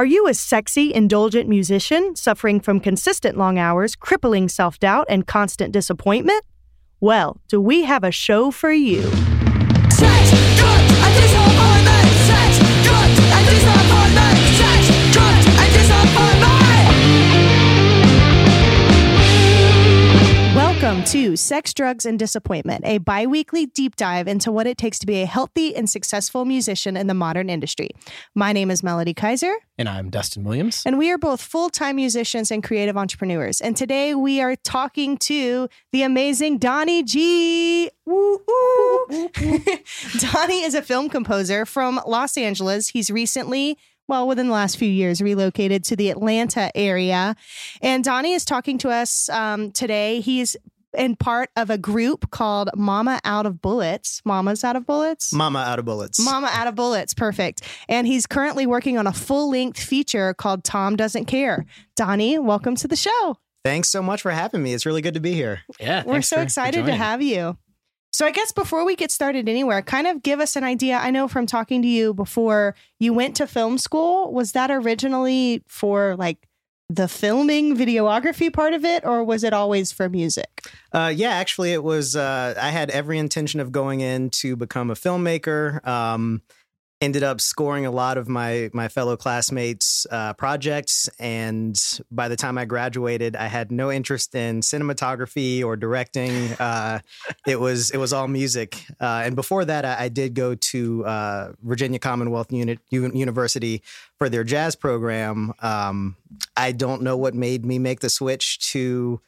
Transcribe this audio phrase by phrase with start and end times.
[0.00, 5.26] Are you a sexy, indulgent musician suffering from consistent long hours, crippling self doubt, and
[5.26, 6.42] constant disappointment?
[7.00, 9.02] Well, do we have a show for you?
[21.00, 24.98] Welcome to Sex, Drugs, and Disappointment, a bi weekly deep dive into what it takes
[24.98, 27.88] to be a healthy and successful musician in the modern industry.
[28.34, 30.82] My name is Melody Kaiser, And I'm Dustin Williams.
[30.84, 33.62] and we are both full time musicians and creative entrepreneurs.
[33.62, 37.90] And today we are talking to the amazing Donnie Gee.
[38.04, 39.08] Woo, woo.
[40.18, 42.88] Donnie is a film composer from Los Angeles.
[42.88, 43.78] He's recently
[44.10, 47.36] well, within the last few years, relocated to the Atlanta area.
[47.80, 50.18] And Donnie is talking to us um, today.
[50.20, 50.56] He's
[50.96, 54.20] in part of a group called Mama Out of Bullets.
[54.24, 55.32] Mama's Out of Bullets?
[55.32, 56.18] Mama out of bullets.
[56.20, 57.14] Mama Out of Bullets.
[57.14, 57.62] Perfect.
[57.88, 61.64] And he's currently working on a full length feature called Tom Doesn't Care.
[61.96, 63.36] Donnie, welcome to the show.
[63.64, 64.72] Thanks so much for having me.
[64.72, 65.60] It's really good to be here.
[65.78, 67.56] Yeah, We're so for- for excited to have you.
[68.12, 70.96] So, I guess before we get started anywhere, kind of give us an idea.
[70.96, 74.32] I know from talking to you before, you went to film school.
[74.32, 76.38] Was that originally for like
[76.90, 80.66] the filming videography part of it, or was it always for music?
[80.92, 82.16] Uh, yeah, actually, it was.
[82.16, 85.86] Uh, I had every intention of going in to become a filmmaker.
[85.86, 86.42] Um,
[87.00, 92.36] ended up scoring a lot of my my fellow classmates' uh, projects, and by the
[92.36, 96.50] time I graduated, I had no interest in cinematography or directing.
[96.60, 97.00] Uh,
[97.46, 98.84] it was it was all music.
[99.00, 103.82] Uh, and before that, I, I did go to uh, Virginia Commonwealth Uni- U- University
[104.18, 105.52] for their jazz program.
[105.60, 106.16] Um,
[106.56, 109.20] I don't know what made me make the switch to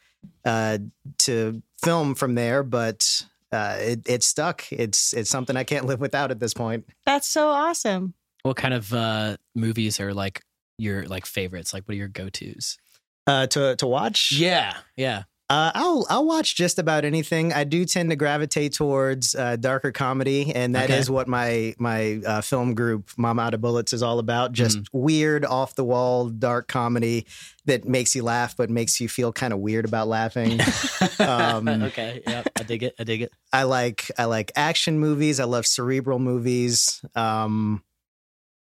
[0.45, 0.79] uh,
[1.19, 4.65] to film from there, but uh, it it stuck.
[4.73, 6.87] It's it's something I can't live without at this point.
[7.07, 8.15] That's so awesome.
[8.43, 10.43] What kind of uh, movies are like
[10.79, 11.73] your like favorites?
[11.73, 12.79] Like, what are your go tos?
[13.27, 15.25] Uh, to to watch, Yeah, yeah.
[15.53, 17.53] Uh, I'll I'll watch just about anything.
[17.53, 21.15] I do tend to gravitate towards uh, darker comedy, and that is Okay.
[21.15, 24.53] what my my uh, film group Mom Out of Bullets is all about.
[24.53, 27.27] Just weird, off the wall, dark comedy
[27.67, 30.59] that makes you laugh, but makes you feel kind of weird about laughing.
[31.19, 32.95] Um, okay, yeah, I dig it.
[32.99, 33.33] I dig it.
[33.53, 35.39] I like I like action movies.
[35.39, 37.05] I love cerebral movies.
[37.15, 37.83] Um,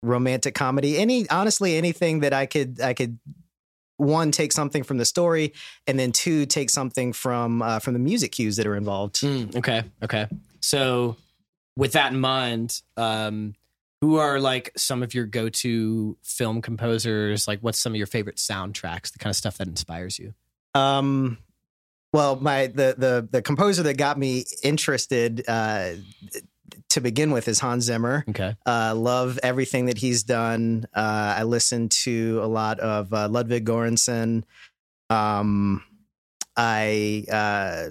[0.03, 0.97] romantic comedy.
[0.99, 3.19] Any honestly anything that I could I could
[3.99, 5.53] one take something from the story
[5.87, 9.17] and then two take something from uh, from the music cues that are involved.
[9.17, 10.27] Mm, okay, okay.
[10.61, 11.17] So,
[11.77, 13.55] with that in mind, um,
[14.01, 17.47] who are like some of your go to film composers?
[17.47, 19.13] Like, what's some of your favorite soundtracks?
[19.13, 20.35] The kind of stuff that inspires you?
[20.75, 21.39] Um,
[22.13, 25.91] well, my the the the composer that got me interested uh,
[26.91, 28.25] to begin with is Hans Zimmer.
[28.29, 28.57] Okay.
[28.67, 30.87] Uh, love everything that he's done.
[30.95, 34.45] Uh, I listen to a lot of uh, Ludwig Göransson.
[35.11, 35.83] Um,
[36.57, 37.91] I uh,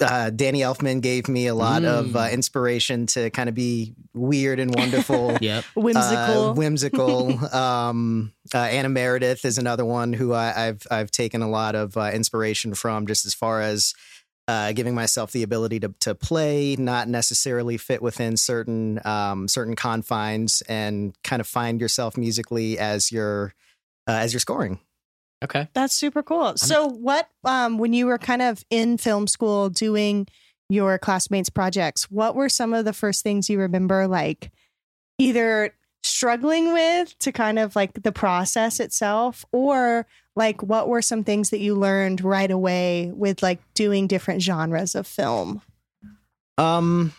[0.00, 2.16] uh, Danny Elfman gave me a lot of Mm.
[2.16, 5.36] uh, inspiration to kind of be weird and wonderful.
[5.40, 5.64] Yep.
[5.74, 6.50] Whimsical.
[6.50, 7.54] Uh, whimsical.
[7.54, 11.96] um, uh, Anna Meredith is another one who I, I've I've taken a lot of
[11.96, 13.92] uh, inspiration from, just as far as
[14.52, 19.74] uh, giving myself the ability to to play, not necessarily fit within certain um, certain
[19.74, 23.54] confines, and kind of find yourself musically as you're
[24.06, 24.78] uh, as you're scoring.
[25.42, 25.68] Okay.
[25.72, 26.52] That's super cool.
[26.56, 30.28] So, what, um, when you were kind of in film school doing
[30.68, 34.52] your classmates' projects, what were some of the first things you remember, like
[35.18, 41.24] either struggling with to kind of like the process itself, or like what were some
[41.24, 45.62] things that you learned right away with like doing different genres of film?
[46.58, 47.12] Um,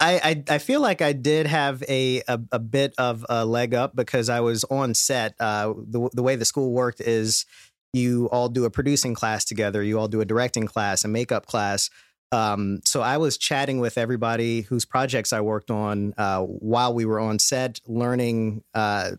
[0.00, 3.74] I, I I feel like I did have a, a a bit of a leg
[3.74, 5.34] up because I was on set.
[5.40, 7.46] Uh, the the way the school worked is
[7.92, 11.46] you all do a producing class together, you all do a directing class, a makeup
[11.46, 11.90] class.
[12.30, 17.04] Um, so I was chatting with everybody whose projects I worked on uh, while we
[17.04, 19.12] were on set, learning uh,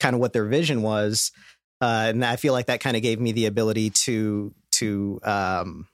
[0.00, 1.32] kind of what their vision was,
[1.80, 5.88] uh, and I feel like that kind of gave me the ability to to um,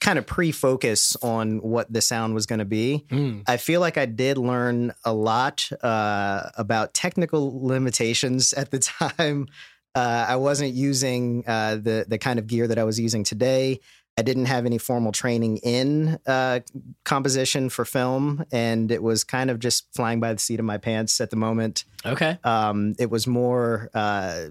[0.00, 3.04] kind of pre-focus on what the sound was going to be.
[3.10, 3.42] Mm.
[3.46, 8.78] I feel like I did learn a lot uh, about technical limitations at the
[9.18, 9.48] time.
[9.94, 13.80] Uh, I wasn't using uh, the the kind of gear that I was using today.
[14.18, 16.60] I didn't have any formal training in uh,
[17.04, 20.78] composition for film, and it was kind of just flying by the seat of my
[20.78, 21.84] pants at the moment.
[22.04, 22.38] Okay.
[22.42, 24.46] Um, it was more uh,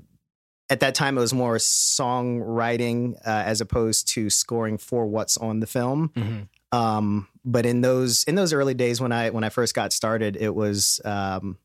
[0.69, 1.17] at that time.
[1.17, 6.11] It was more songwriting uh, as opposed to scoring for what's on the film.
[6.15, 6.47] Mhm.
[6.71, 10.35] Um, but in those in those early days when I when I first got started,
[10.35, 11.57] it was um,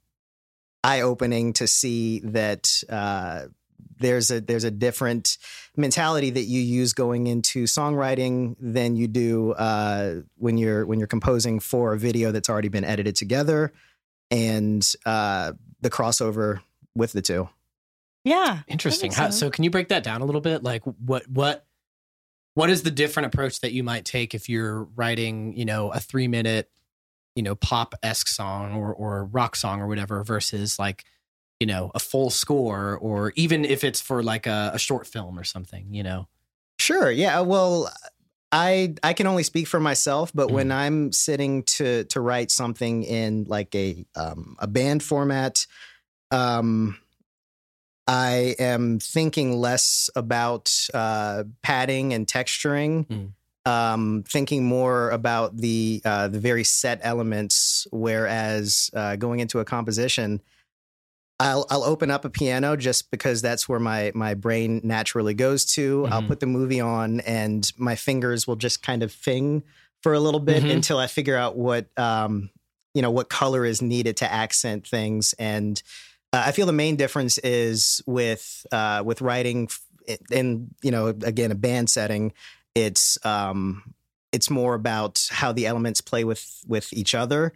[0.85, 3.47] eye opening to see that uh,
[3.99, 5.39] there's a there's a different
[5.77, 11.09] mentality that you use going into songwriting than you do uh, when you're when you're
[11.09, 13.73] composing for a video that's already been edited together,
[14.31, 16.61] and uh, the crossover
[16.95, 17.49] with the two.
[18.25, 18.61] Yeah.
[18.69, 19.13] Interesting.
[19.13, 19.39] How, sense.
[19.39, 20.63] so can you break that down a little bit?
[20.63, 21.65] Like what what
[22.55, 26.01] what is the different approach that you might take if you're writing, you know, a
[26.01, 26.71] three minute,
[27.35, 31.05] you know, pop esque song or or rock song or whatever versus like,
[31.61, 35.39] you know, a full score or even if it's for like a, a short film
[35.39, 36.27] or something, you know?
[36.79, 37.11] Sure.
[37.11, 37.41] Yeah.
[37.41, 37.93] Well,
[38.51, 40.75] I I can only speak for myself, but when Mhm.
[40.75, 45.67] I'm sitting to to write something in like a um, a band format,
[46.33, 46.97] um,
[48.07, 53.07] I am thinking less about uh, padding and texturing.
[53.07, 53.33] Mm.
[53.67, 59.65] Um, thinking more about the uh, the very set elements, whereas uh, going into a
[59.67, 60.41] composition,
[61.41, 65.65] I'll I'll open up a piano just because that's where my my brain naturally goes
[65.75, 66.07] to.
[66.11, 66.29] I'll Mhm.
[66.29, 69.63] put the movie on and my fingers will just kind of fing
[70.03, 70.71] for a little bit Mhm.
[70.75, 72.51] until I figure out what um
[72.95, 75.83] you know what color is needed to accent things and
[76.33, 79.69] uh, I feel the main difference is with uh with writing
[80.31, 82.33] in you know again a band setting
[82.75, 83.95] it's um
[84.33, 87.53] it's more about how the elements play with with each other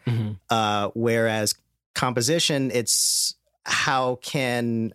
[0.51, 1.55] uh, whereas
[1.95, 3.35] composition, it's
[3.65, 4.93] how can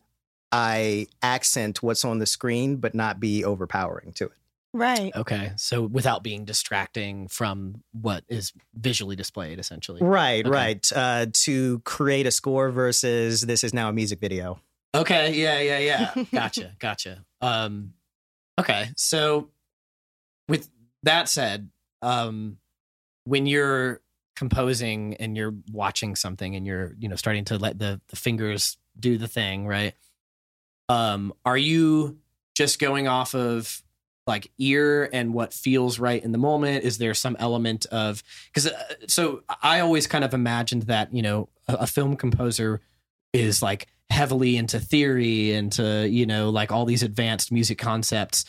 [0.51, 4.31] I accent what's on the screen but not be overpowering to it.
[4.74, 5.12] Right.
[5.16, 5.51] Okay.
[5.57, 10.01] So without being distracting from what is visually displayed essentially.
[10.01, 10.50] Right, Okay.
[10.50, 10.92] right.
[10.95, 14.60] Uh, to create a score versus this is now a music video.
[14.94, 15.33] Okay.
[15.36, 15.60] Yeah.
[15.60, 15.80] Yeah.
[16.16, 16.24] Yeah.
[16.31, 16.75] Gotcha.
[16.80, 17.25] gotcha.
[17.42, 17.94] Um,
[18.60, 18.89] okay.
[18.95, 19.50] So,
[20.48, 20.69] with
[21.04, 21.69] that said,
[22.01, 22.57] um,
[23.25, 24.01] when you're
[24.39, 28.77] composing and you're watching something and you're you know starting to let the the fingers
[28.97, 29.94] do the thing, right?
[30.88, 32.18] Um, are you
[32.56, 33.83] just going off of
[34.25, 36.86] like ear and what feels right in the moment?
[36.86, 41.21] Is there some element of because uh, so I always kind of imagined that you
[41.21, 42.80] know a, a film composer
[43.33, 48.45] is like heavily into theory into you know like all these advanced music concepts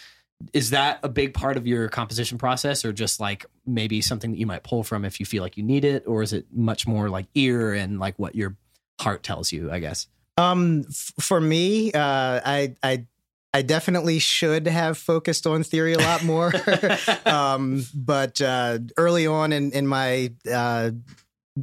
[0.53, 4.39] is that a big part of your composition process or just like maybe something that
[4.39, 6.87] you might pull from if you feel like you need it or is it much
[6.87, 8.57] more like ear and like what your
[9.01, 10.07] heart tells you i guess
[10.39, 13.05] Um, f- for me, uh, I, I,
[13.53, 16.51] I definitely should have focused on theory a lot more.
[17.27, 20.93] um, but uh, early on in in my uh,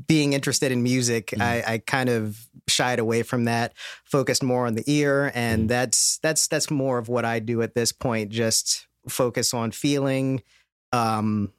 [0.08, 1.42] being interested in music, Mhm.
[1.42, 3.74] I, I kind of shied away from that,
[4.04, 5.68] focused more on the ear, and Mhm.
[5.70, 8.30] that's that's that's more of what I do at this point.
[8.32, 10.44] Just focus on feeling,
[10.92, 11.54] um,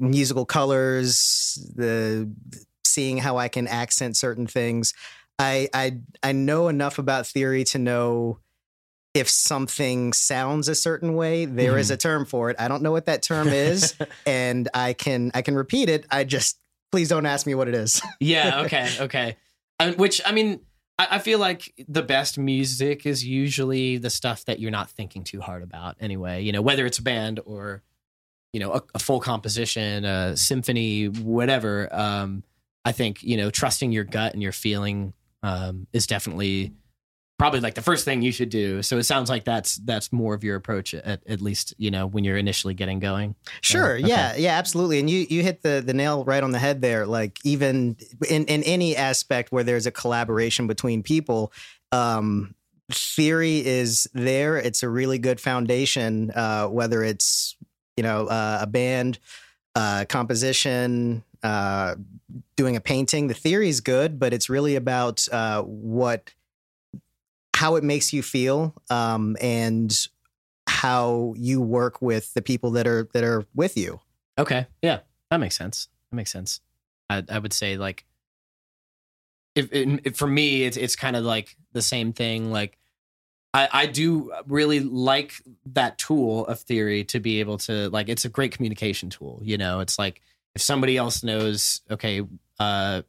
[0.00, 2.30] musical colors, the
[2.84, 4.94] seeing how I can accent certain things.
[5.38, 8.38] I I I know enough about theory to know
[9.14, 12.56] if something sounds a certain way, there is a term for it.
[12.58, 13.94] I don't know what that term is,
[14.26, 16.06] and I can I can repeat it.
[16.10, 16.58] I just
[16.90, 18.00] please don't ask me what it is.
[18.20, 19.36] yeah okay okay
[19.96, 20.60] which i mean
[20.98, 25.24] I, I feel like the best music is usually the stuff that you're not thinking
[25.24, 27.82] too hard about anyway you know whether it's a band or
[28.52, 32.42] you know a, a full composition a symphony whatever um
[32.84, 35.12] i think you know trusting your gut and your feeling
[35.42, 36.72] um is definitely
[37.38, 40.34] probably like the first thing you should do so it sounds like that's that's more
[40.34, 44.06] of your approach at, at least you know when you're initially getting going Sure, okay.
[44.06, 44.98] yeah, yeah, absolutely.
[44.98, 47.06] And you you hit the the nail right on the head there.
[47.06, 47.96] Like even
[48.28, 51.52] in in any aspect where there's a collaboration between people,
[51.92, 52.54] um,
[52.90, 54.56] theory is there.
[54.56, 56.30] It's a really good foundation.
[56.30, 57.56] Uh, whether it's
[57.96, 59.18] you know uh, a band,
[59.74, 61.96] uh, composition, uh,
[62.56, 66.32] doing a painting, the theory is good, but it's really about uh, what
[67.58, 70.06] how it makes you feel um, and
[70.68, 73.98] how you work with the people that are that are with you.
[74.38, 74.68] Okay.
[74.80, 75.88] Yeah, that makes sense.
[76.12, 76.60] That makes sense.
[77.10, 78.04] I, I would say like,
[79.56, 82.52] if, if for me, it's it's kind of like the same thing.
[82.52, 82.78] Like,
[83.52, 85.32] I I do really like
[85.66, 88.08] that tool of theory to be able to like.
[88.08, 89.40] It's a great communication tool.
[89.42, 90.22] You know, it's like
[90.54, 92.22] if somebody else knows, okay,
[92.60, 93.02] uh,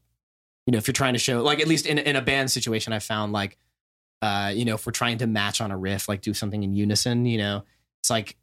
[0.65, 2.93] you know, if you're trying to show, like at least in in a band situation,
[2.93, 3.59] I found like,
[4.21, 6.73] uh, you know, if we're trying to match on a riff, like do something in
[6.73, 7.63] unison, you know,
[8.01, 8.35] it's like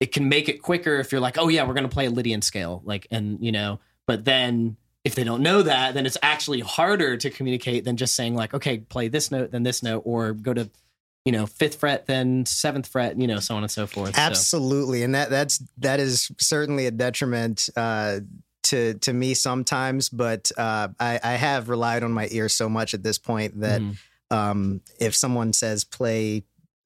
[0.00, 2.42] it can make it quicker if you're like, oh yeah, we're gonna play a Lydian
[2.42, 6.60] scale, like, and you know, but then if they don't know that, then it's actually
[6.60, 10.32] harder to communicate than just saying like, okay, play this note, then this note, or
[10.32, 10.70] go to,
[11.26, 14.14] you know, fifth fret, then seventh fret, you know, so on and so forth.
[14.14, 18.20] So, Absolutely, and that that's that is certainly a detriment uh,
[18.64, 22.94] to to me sometimes, but uh, I, I have relied on my ear so much
[22.94, 23.96] at this point that Mhm.
[24.34, 26.44] Um, if someone says play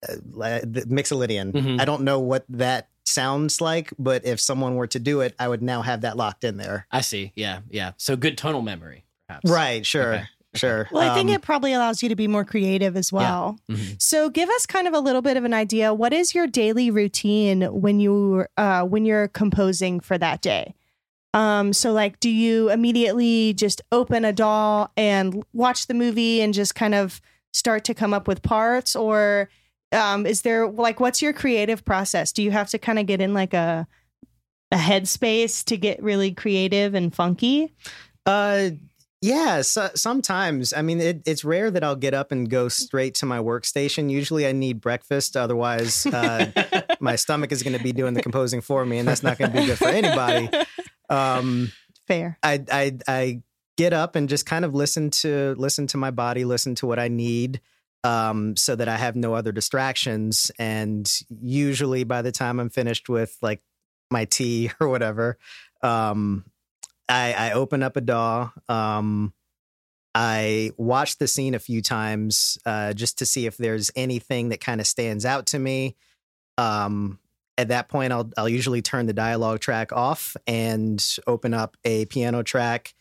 [0.09, 1.81] uh, la- the Mixolydian, Mhm.
[1.81, 5.49] I don't know what that sounds like, but if someone were to do it, I
[5.49, 6.87] would now have that locked in there.
[6.93, 7.33] I see.
[7.35, 7.93] Yeah, yeah.
[7.97, 9.51] So good tonal memory, perhaps.
[9.51, 9.85] Right?
[9.85, 10.25] Sure, Okay.
[10.55, 10.89] sure.
[10.93, 13.59] Well, I think Um, it probably allows you to be more creative as well.
[13.69, 14.01] Mhm.
[14.01, 15.93] So, give us kind of a little bit of an idea.
[15.93, 20.75] What is your daily routine when you uh, when you're composing for that day?
[21.35, 26.55] Um, so, like, do you immediately just open a DAW and watch the movie and
[26.55, 27.21] just kind of
[27.53, 29.49] start to come up with parts, or
[29.93, 32.33] um, is there like what's your creative process?
[32.33, 33.87] Do you have to kind of get in like a
[34.71, 37.73] a headspace to get really creative and funky?
[38.27, 38.71] Uh,
[39.21, 39.63] yeah.
[39.63, 43.27] So, sometimes, I mean, it, it's rare that I'll get up and go straight to
[43.27, 44.11] my workstation.
[44.11, 45.37] Usually, I need breakfast.
[45.37, 46.53] Otherwise, uh,
[47.01, 49.51] my stomach is going to be doing the composing for me, and that's not going
[49.51, 50.49] to be good for anybody.
[51.11, 51.73] Um,
[52.07, 52.39] Fair.
[52.43, 53.43] I, I, I
[53.79, 56.99] get up and just kind of listen to listen to my body, listen to what
[56.99, 57.61] I need,
[58.05, 60.51] um, so that I have no other distractions.
[60.59, 63.63] And usually, by the time I'm finished with like
[64.11, 65.39] my tea or whatever,
[65.83, 66.45] um,
[67.09, 68.51] I, I open up a DAW.
[68.69, 69.33] Um,
[70.15, 74.61] I watch the scene a few times uh, just to see if there's anything that
[74.61, 75.97] kind of stands out to me.
[76.57, 77.21] Um,
[77.57, 82.07] at that point, I'll I'll usually turn the dialogue track off and open up a
[82.07, 82.95] piano track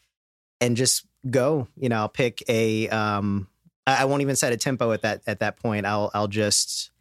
[0.62, 1.68] and just go.
[1.78, 2.90] You know, I'll pick a.
[2.90, 3.48] Um,
[3.86, 5.86] I, I won't even set a tempo at that at that point.
[5.86, 6.92] I'll I'll just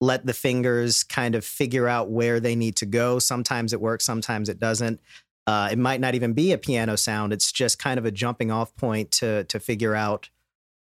[0.00, 3.18] let the fingers kind of figure out where they need to go.
[3.18, 5.00] Sometimes it works, sometimes it doesn't.
[5.46, 7.32] Uh, it might not even be a piano sound.
[7.32, 10.30] It's just kind of a jumping off point to to figure out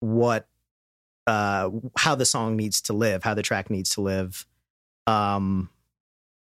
[0.01, 0.49] what
[1.27, 4.47] uh, how the song needs to live, how the track needs to live.
[5.07, 5.71] Um,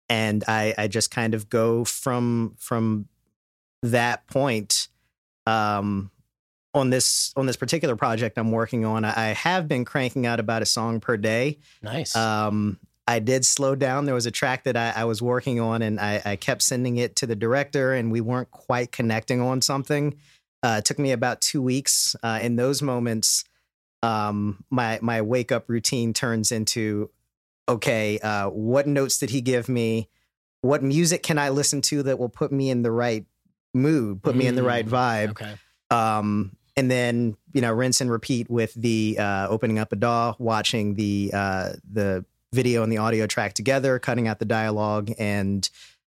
[0.08, 3.08] and I I just kind of go from from
[3.82, 4.88] that point.
[5.48, 6.10] Um,
[6.74, 10.62] on this on this particular project I'm working on, I have been cranking out about
[10.62, 11.58] a song per day.
[11.82, 12.14] nice.
[12.14, 14.04] Um, I did slow down.
[14.04, 16.98] There was a track that I, I was working on, and I, I kept sending
[16.98, 20.18] it to the director, and we weren't quite connecting on something.
[20.62, 22.14] Uh, it took me about two weeks.
[22.22, 23.44] Uh, in those moments,
[24.02, 27.10] um, my my wake up routine turns into,
[27.66, 30.10] okay, uh, what notes did he give me?
[30.60, 33.24] What music can I listen to that will put me in the right
[33.78, 35.30] mood, put me in the right Mm, vibe?
[35.30, 35.54] okay.
[35.90, 40.34] um, and then you know rinse and repeat with the uh, opening up a DAW,
[40.38, 45.68] watching the uh, the video and the audio track together, cutting out the dialogue, and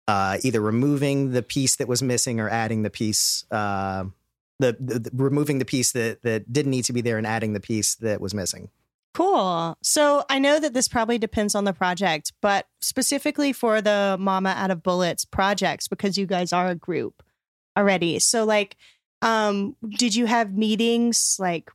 [0.07, 3.45] uh, either removing the piece that was missing or adding the piece.
[3.51, 4.05] Uh,
[4.59, 7.53] the, the, the- removing the piece that that didn't need to be there and adding
[7.53, 8.69] the piece that was missing.
[9.13, 9.75] Cool.
[9.81, 14.53] So I know that this probably depends on the project, but specifically for the Mama
[14.55, 17.23] Out of Bullets projects, because you guys are a group
[17.79, 18.19] already.
[18.19, 18.75] So like,
[19.21, 21.71] um, did you have meetings like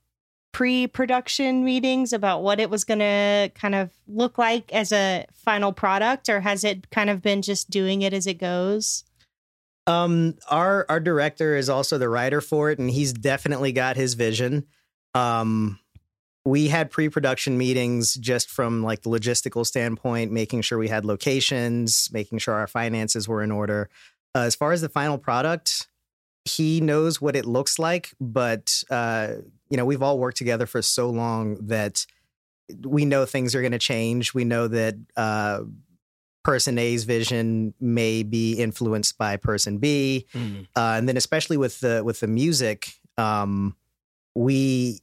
[0.52, 6.28] pre-production meetings about what it was gonna kind of look like as a final product,
[6.28, 9.04] or has it kind of been just doing it as it goes?
[9.86, 14.14] Um, our our director is also the writer for it, and he's definitely got his
[14.14, 14.66] vision.
[15.14, 15.78] Um,
[16.44, 22.10] we had pre-production meetings just from like the logistical standpoint, making sure we had locations,
[22.12, 23.88] making sure our finances were in order.
[24.34, 25.88] Uh, as far as the final product,
[26.44, 29.28] he knows what it looks like, but uh,
[29.70, 32.06] you know, we've all worked together for so long that
[32.82, 34.34] we know things are going to change.
[34.34, 35.60] We know that uh,
[36.42, 40.66] person A's vision may be influenced by person B, Mm.
[40.76, 43.74] uh, and then especially with the with the music, um,
[44.34, 45.00] we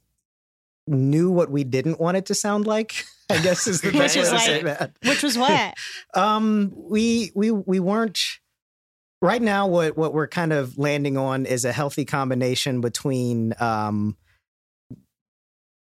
[0.86, 3.04] knew what we didn't want it to sound like.
[3.30, 4.92] I guess is the Which best way is to say that.
[5.06, 5.74] Which was what?
[6.14, 8.18] Um, we we we weren't.
[9.22, 14.16] Right now, what what we're kind of landing on is a healthy combination between um,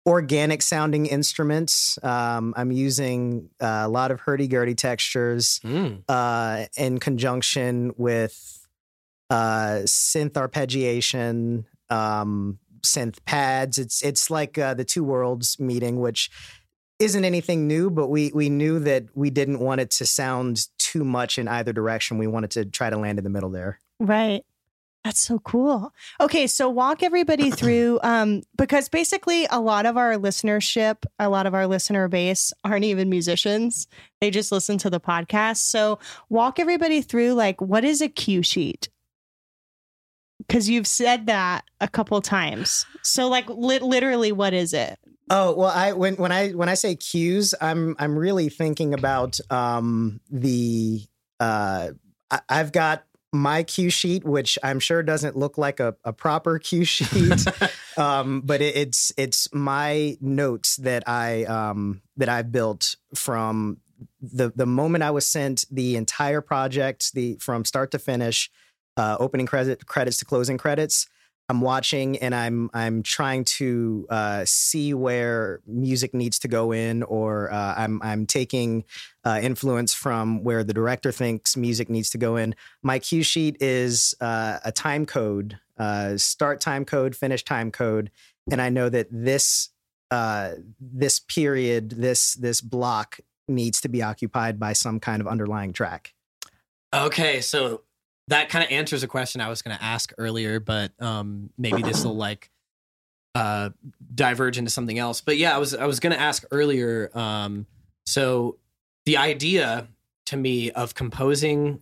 [0.04, 2.00] organic sounding instruments.
[2.02, 6.02] Um, I'm using uh, a lot of hurdy gurdy textures Mm.
[6.08, 8.66] uh, in conjunction with
[9.30, 13.78] uh, synth arpeggiation, um, synth pads.
[13.78, 16.28] It's it's like uh, the two worlds meeting, which
[16.98, 21.04] isn't anything new, but we we knew that we didn't want it to sound too
[21.04, 22.18] much in either direction.
[22.18, 23.78] We wanted to try to land in the middle there.
[24.00, 24.44] Right.
[25.04, 25.92] That's so cool.
[26.20, 31.46] Okay, so walk everybody through um because basically a lot of our listenership, a lot
[31.46, 33.86] of our listener base aren't even musicians.
[34.20, 35.58] They just listen to the podcast.
[35.58, 38.88] So walk everybody through like what is a cue sheet?
[40.48, 42.86] Cuz you've said that a couple times.
[43.02, 44.98] So like li- literally what is it?
[45.30, 49.38] Oh well, I when when I when I say cues, I'm I'm really thinking about
[49.50, 51.02] um, the
[51.38, 51.90] uh,
[52.30, 56.58] I, I've got my cue sheet, which I'm sure doesn't look like a, a proper
[56.58, 57.44] cue sheet,
[57.98, 63.78] um, but it, it's it's my notes that I um, that I've built from
[64.22, 68.50] the the moment I was sent the entire project, the from start to finish,
[68.98, 71.06] uh, opening credit credits to closing credits.
[71.50, 77.02] I'm watching and I'm I'm trying to uh, see where music needs to go in,
[77.04, 78.84] or uh, I'm I'm taking
[79.24, 82.54] uh, influence from where the director thinks music needs to go in.
[82.82, 88.10] My cue sheet is uh, a time code, uh, start time code, finish time code,
[88.50, 89.70] and I know that this
[90.10, 95.72] uh, this period, this this block needs to be occupied by some kind of underlying
[95.72, 96.12] track.
[96.94, 97.82] Okay, so
[98.28, 101.82] that kind of answers a question I was going to ask earlier, but um, maybe
[101.82, 102.50] this will like
[103.34, 103.70] uh,
[104.14, 105.20] diverge into something else.
[105.20, 107.10] But yeah, I was I was going to ask earlier.
[107.14, 107.66] Um,
[108.06, 108.58] so
[109.06, 109.88] the idea
[110.26, 111.80] to me of composing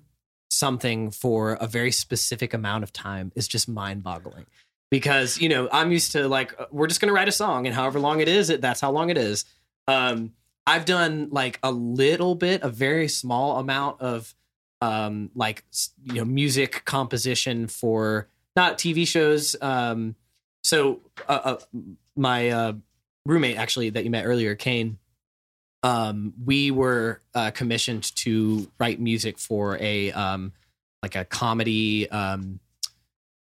[0.51, 4.47] something for a very specific amount of time is just mind boggling
[4.91, 7.67] because you know i'm used to like uh, we're just going to write a song
[7.67, 9.45] and however long it is it that's how long it is
[9.89, 10.33] um
[10.67, 14.35] i've done like a little bit a very small amount of
[14.81, 15.65] um like
[16.05, 20.15] you know music composition for not tv shows um
[20.63, 21.57] so uh, uh
[22.17, 22.73] my uh
[23.25, 24.99] roommate actually that you met earlier kane
[25.83, 30.53] um we were uh commissioned to write music for a um
[31.03, 32.61] like a comedy um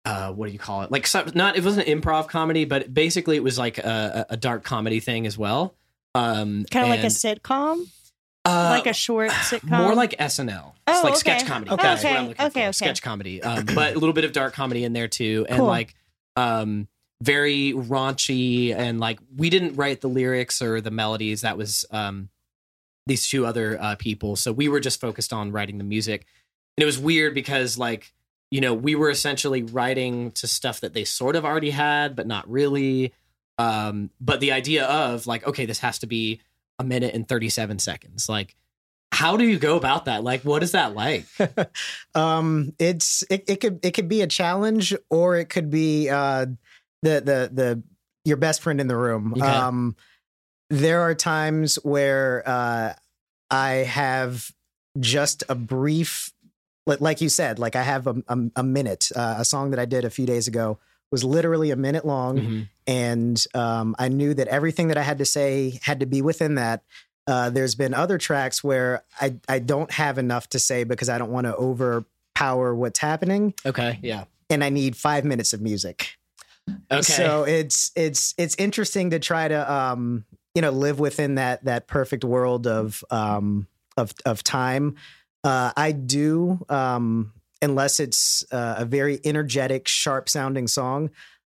[0.06, 0.92] uh, what do you call it?
[0.92, 1.06] Like,
[1.36, 4.64] not it wasn't an improv comedy, but basically it was like a, a a dark
[4.64, 5.76] comedy thing as well.
[6.16, 7.86] Um, Kind of like a sitcom,
[8.48, 9.82] uh, like a short sitcom.
[9.84, 10.74] more like SNL.
[10.88, 11.20] Oh, it's like okay.
[11.20, 11.72] sketch comedy.
[11.72, 11.84] Okay.
[11.84, 12.60] That's what I'm looking okay, for.
[12.60, 12.72] okay.
[12.72, 15.68] Sketch comedy, um, but a little bit of dark comedy in there too, and Cool.
[15.68, 15.96] like
[16.36, 16.88] um,
[17.22, 18.74] very raunchy.
[18.76, 21.42] And like we didn't write the lyrics or the melodies.
[21.42, 22.30] That was um,
[23.06, 24.36] these two other uh, people.
[24.36, 26.26] So we were just focused on writing the music,
[26.78, 28.14] and it was weird because like
[28.52, 32.28] you know we were essentially writing to stuff that they sort of already had, but
[32.28, 33.14] not really.
[33.60, 36.42] Um, but the idea of like, okay, this has to be
[36.80, 38.30] a minute and 37 seconds.
[38.30, 38.56] Like,
[39.12, 40.24] how do you go about that?
[40.24, 41.26] Like, what is that like?
[42.16, 46.46] um, it's it, it could it could be a challenge or it could be uh,
[47.02, 47.84] the the the
[48.26, 49.34] your best friend in the room.
[49.34, 49.46] Okay.
[49.46, 49.96] Um,
[50.70, 52.94] there are times where uh,
[53.50, 54.52] I have
[55.00, 56.34] just a brief,
[56.86, 59.10] like, you said, like I have a, a, a minute.
[59.16, 60.80] Uh, a song that I did a few days ago
[61.12, 62.70] was literally a minute long, Mhm.
[62.86, 66.56] and um, I knew that everything that I had to say had to be within
[66.56, 66.84] that.
[67.26, 71.18] Uh, there's been other tracks where I I don't have enough to say because I
[71.18, 74.00] don't want to overpower what's happening, Okay.
[74.02, 74.26] Yeah.
[74.50, 76.18] and I need five minutes of music.
[76.92, 77.02] Okay.
[77.02, 81.88] So it's it's it's interesting to try to um you know live within that that
[81.88, 83.68] perfect world of um
[83.98, 84.96] of of time.
[85.44, 91.10] Uh, I do um unless it's uh, a very energetic, sharp sounding song.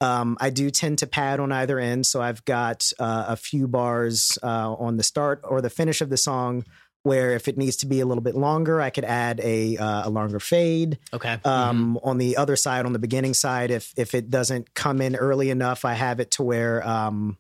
[0.01, 3.67] Um, I do tend to pad on either end, so I've got uh, a few
[3.67, 6.65] bars uh, on the start or the finish of the song.
[7.05, 10.09] Where if it needs to be a little bit longer, I could add a uh,
[10.09, 10.99] a longer fade.
[11.15, 11.39] okay.
[11.45, 15.17] Um, On the other side, on the beginning side, if if it doesn't come in
[15.17, 17.39] early enough, I have it to where, um,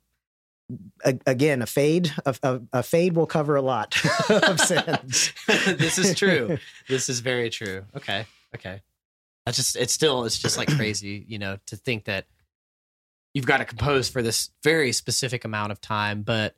[1.04, 3.96] a, again, a fade a, a, a fade will cover a lot
[4.30, 5.32] of sins.
[5.46, 6.58] This is true.
[6.88, 7.84] This is very true.
[7.96, 8.26] Okay.
[8.54, 8.82] Okay.
[9.46, 12.26] That's just, it's still, it's just like crazy, you know, to think that
[13.34, 16.22] you've got to compose for this very specific amount of time.
[16.22, 16.54] But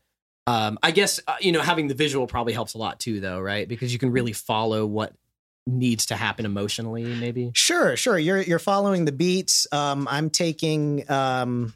[0.46, 3.40] um, I guess, uh, you know, having the visual probably helps a lot too, though,
[3.40, 3.68] right?
[3.68, 5.12] Because you can really follow what
[5.66, 7.52] needs to happen emotionally, maybe.
[7.54, 8.18] Sure, sure.
[8.18, 9.66] You're you're following the beats.
[9.70, 11.74] Um, I'm taking um,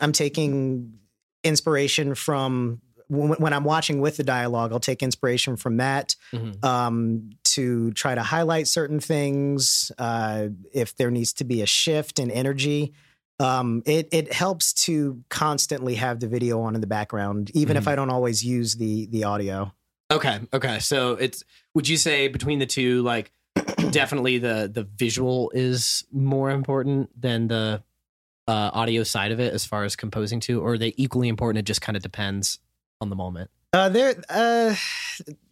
[0.00, 0.98] I'm taking
[1.44, 4.72] inspiration from when, when I'm watching with the dialogue.
[4.72, 6.16] I'll take inspiration from that.
[6.32, 6.64] Mhm.
[6.64, 9.90] um, to try to highlight certain things.
[9.98, 12.92] Uh, if there needs to be a shift in energy,
[13.40, 17.84] um, it it helps to constantly have the video on in the background, even if
[17.84, 17.88] Mhm.
[17.92, 19.72] I don't always use the the audio.
[20.10, 20.40] Okay.
[20.52, 20.78] Okay.
[20.80, 23.32] So it's would you say between the two, like
[23.90, 27.82] definitely the the visual is more important than the
[28.48, 31.58] uh, audio side of it as far as composing to, or are they equally important?
[31.58, 32.58] It just kind of depends
[33.00, 33.50] on the moment.
[33.72, 34.74] Uh, they're uh,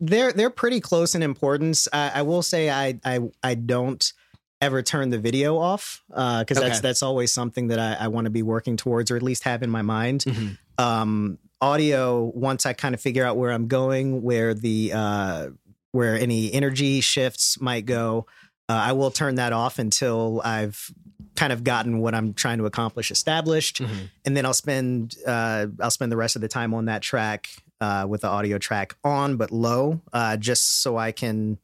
[0.00, 1.88] they're they're pretty close in importance.
[1.92, 4.12] I, I will say I I I don't
[4.60, 6.80] ever turn the video off because that's Okay.
[6.80, 9.62] that's always something that I, I want to be working towards or at least have
[9.62, 10.24] in my mind.
[10.78, 15.48] um, audio once I kind of figure out where I'm going, where the uh,
[15.92, 18.26] where any energy shifts might go.
[18.68, 20.90] Uh, I will turn that off until I've
[21.36, 24.10] kind of gotten what I'm trying to accomplish established, Mhm.
[24.24, 27.48] and then I'll spend uh, I'll spend the rest of the time on that track
[27.80, 31.58] uh, with the audio track on but low, uh, just so I can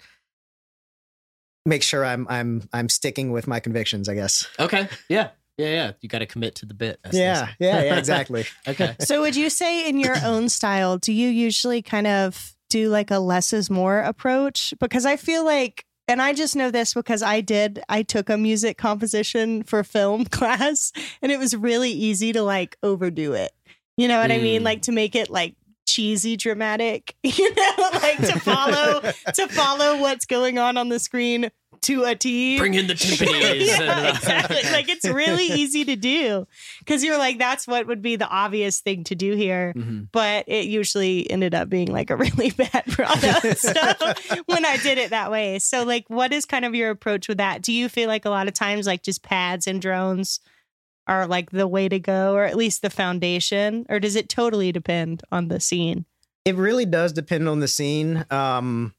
[1.66, 4.08] make sure I'm I'm I'm sticking with my convictions.
[4.08, 4.46] I guess.
[4.58, 4.88] Okay.
[5.08, 5.30] Yeah.
[5.58, 5.68] Yeah.
[5.68, 5.92] Yeah.
[6.00, 6.98] You got to commit to the bit.
[7.12, 8.46] Yeah, yeah, yeah, exactly.
[8.66, 8.96] Okay.
[9.00, 13.10] So would you say in your own style, do you usually kind of do like
[13.10, 14.72] a less is more approach?
[14.80, 18.36] Because I feel like and I just know this because I did I took a
[18.36, 20.92] music composition for film class
[21.22, 23.52] and it was really easy to like overdo it.
[23.96, 24.62] You know what I mean?
[24.62, 24.64] Mm.
[24.64, 25.54] Like to make it like
[25.86, 29.00] cheesy dramatic, you know, like to follow
[29.34, 31.50] to follow what's going on on the screen
[31.82, 32.58] to a T.
[32.58, 33.66] Bring in the timpanis.
[33.66, 34.70] yeah, exactly.
[34.70, 36.46] Like it's really easy to do
[36.80, 39.72] because you're like, that's what would be the obvious thing to do here.
[39.76, 40.08] Mhm.
[40.12, 43.72] But it usually ended up being like a really bad product so,
[44.46, 45.58] when I did it that way.
[45.58, 47.62] So, like, what is kind of your approach with that?
[47.62, 50.40] Do you feel like a lot of times, like, just pads and drones
[51.06, 53.86] are like the way to go, or at least the foundation?
[53.88, 56.04] Or does it totally depend on the scene?
[56.44, 58.24] It really does depend on the scene.
[58.30, 58.94] Um,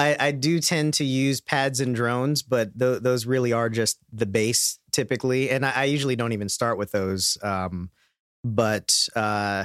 [0.00, 3.98] I, I do tend to use pads and drones, but th- those really are just
[4.10, 7.36] the base typically, and I, I usually don't even start with those.
[7.42, 7.90] Um,
[8.42, 9.64] but uh,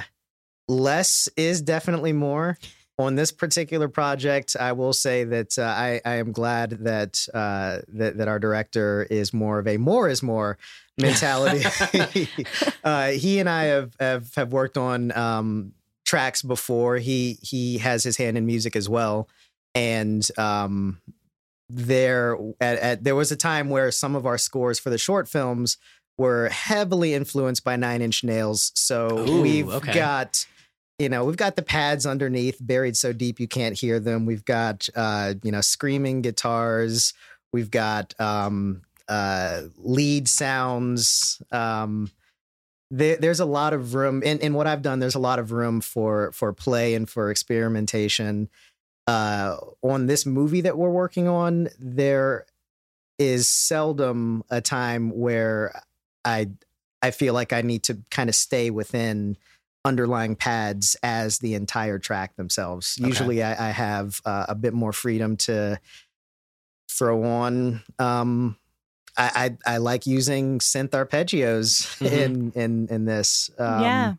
[0.68, 2.58] less is definitely more.
[2.98, 7.80] On this particular project, I will say that uh, I, I am glad that, uh,
[7.88, 10.56] that that our director is more of a more is more
[11.00, 11.64] mentality.
[12.84, 15.72] uh, he and I have have, have worked on um,
[16.06, 16.96] tracks before.
[16.96, 19.28] He he has his hand in music as well,
[19.76, 21.00] and um,
[21.68, 25.28] there at, at there was a time where some of our scores for the short
[25.28, 25.76] films
[26.18, 28.72] were heavily influenced by Nine Inch Nails.
[28.74, 29.94] So Ooh, we've okay.
[29.94, 30.46] got.
[30.98, 34.24] You know, we've got the pads underneath, buried so deep you can't hear them.
[34.24, 37.12] We've got, uh, you know, screaming guitars.
[37.52, 41.42] We've got um, uh, lead sounds.
[41.52, 42.10] Um,
[42.90, 44.98] there, there's a lot of room in, in what I've done.
[44.98, 48.48] There's a lot of room for for play and for experimentation.
[49.06, 52.44] Uh, on this movie that we're working on, there
[53.18, 55.80] is seldom a time where
[56.24, 56.50] I
[57.02, 59.36] I feel like I need to kind of stay within
[59.84, 62.96] underlying pads as the entire track themselves.
[63.00, 63.06] Okay.
[63.08, 65.78] Usually, I, I have uh, a bit more freedom to
[66.90, 67.82] throw on.
[67.98, 68.56] Um,
[69.16, 72.12] I, I I like using synth arpeggios Mhm.
[72.12, 73.50] in in in this.
[73.58, 74.14] Um, yeah.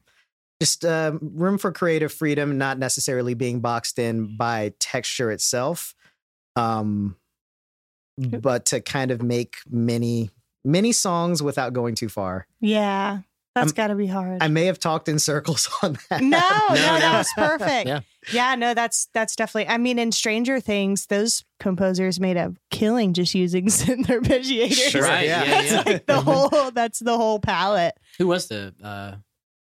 [0.62, 5.94] Just um, room for creative freedom, not necessarily being boxed in by texture itself,
[6.56, 7.16] um,
[8.18, 10.32] but to kind of make many
[10.66, 12.48] many songs without going too far.
[12.60, 13.20] Yeah.
[13.56, 14.44] That's I'm- got to be hard.
[14.44, 16.22] I may have talked in circles on that.
[16.22, 17.88] No, no, No, that was perfect.
[17.88, 18.00] Yeah.
[18.32, 18.56] yeah.
[18.56, 19.68] no, that's that's definitely.
[19.74, 24.92] I mean, in Stranger Things, those composers made a killing just using synth arpeggiators.
[24.92, 25.26] Sure, Right.
[25.28, 25.44] yeah.
[25.44, 25.62] Yeah.
[25.64, 25.84] Yeah.
[25.86, 26.72] like the whole.
[26.72, 27.96] That's the whole palette.
[28.20, 29.16] Who was the uh,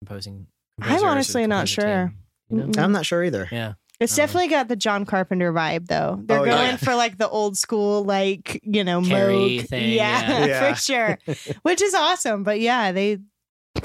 [0.00, 0.46] composing?
[0.80, 2.12] I'm honestly not sure.
[2.50, 2.82] You know?
[2.82, 3.48] I'm not sure either.
[3.50, 3.74] Yeah.
[3.98, 6.20] It's Uh, definitely got the John Carpenter vibe, though.
[6.22, 6.76] They're Oh, going yeah.
[6.76, 9.68] for like the old school, like you know, Carrie Moog.
[9.68, 10.46] thing, Yeah, yeah.
[10.46, 10.74] Yeah.
[10.74, 11.18] for sure.
[11.62, 12.42] Which is awesome.
[12.42, 13.18] But yeah, they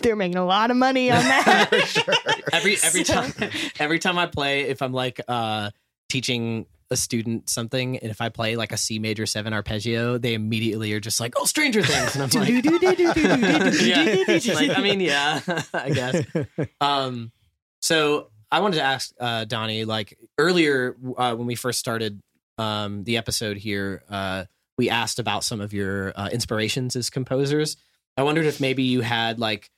[0.01, 1.67] they're making a lot of money on that.
[1.69, 2.13] For sure.
[2.53, 3.33] every every So- time
[3.79, 5.71] every time I play, if I'm like uh
[6.09, 10.33] teaching a student something, and if I play like a C major seven arpeggio, they
[10.33, 12.49] immediately are just like, "Oh, Stranger Things," and I'm like,
[13.81, 14.53] yeah.
[14.53, 15.41] like, I mean, yeah,
[15.73, 16.23] I guess.
[16.79, 17.31] Um,
[17.81, 22.21] so I wanted to ask uh, Donnie, like earlier uh, when we first started
[22.57, 24.45] um, the episode here, uh,
[24.77, 27.77] we asked about some of your uh, inspirations as composers.
[28.17, 29.71] I wondered if maybe you had like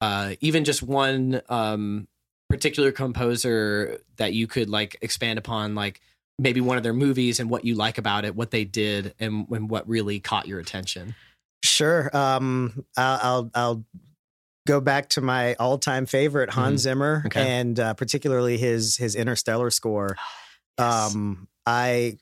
[0.00, 2.08] uh, even just one um,
[2.48, 6.00] particular composer that you could like expand upon, like
[6.38, 9.46] maybe one of their movies and what you like about it, what they did, and,
[9.50, 11.14] and what really caught your attention.
[11.64, 12.08] Sure.
[12.16, 13.84] Um, I'll, I'll I'll
[14.66, 17.26] go back to my all-time favorite Hans Zimmer, Mm-hmm.
[17.28, 17.58] Okay.
[17.58, 20.16] and uh, particularly his his Interstellar score.
[20.78, 21.14] Yes.
[21.14, 22.18] Um, I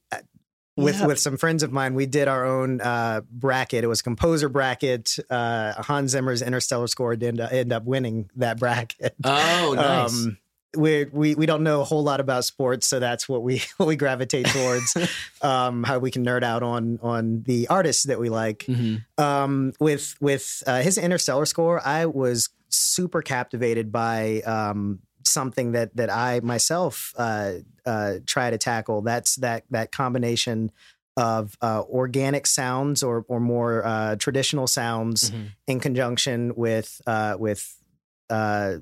[0.78, 1.06] with Yep.
[1.08, 3.84] with some friends of mine, we did our own uh, bracket.
[3.84, 5.16] It was composer bracket.
[5.28, 9.14] Uh, Hans Zimmer's Interstellar score did end, end up winning that bracket.
[9.24, 10.24] Oh, nice.
[10.24, 10.38] Um,
[10.76, 13.86] we we we don't know a whole lot about sports, so that's what we what
[13.86, 14.96] we gravitate towards.
[15.42, 18.60] um, how we can nerd out on on the artists that we like.
[18.66, 19.04] Mhm.
[19.18, 25.96] Um, with with uh, his Interstellar score, I was super captivated by um, something that
[25.96, 27.52] that I myself uh,
[27.84, 29.02] uh, try to tackle.
[29.02, 30.70] That's that that combination
[31.18, 35.46] of uh, organic sounds or or more uh, traditional sounds Mhm.
[35.66, 37.80] in conjunction with uh, with
[38.28, 38.74] uh,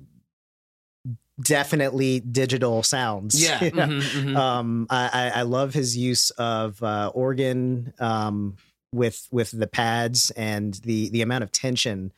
[1.41, 3.41] definitely digital sounds.
[3.41, 3.65] Yeah.
[3.65, 3.87] You know?
[3.87, 4.37] Mhm, mhm.
[4.37, 8.57] Um, I, I I love his use of uh, organ um,
[8.93, 12.13] with with the pads and the the amount of tension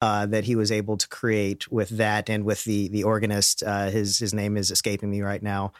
[0.00, 3.62] uh, that he was able to create with that and with the the organist.
[3.62, 5.72] Uh, his his name is escaping me right now.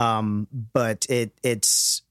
[0.00, 2.02] Um, but it it's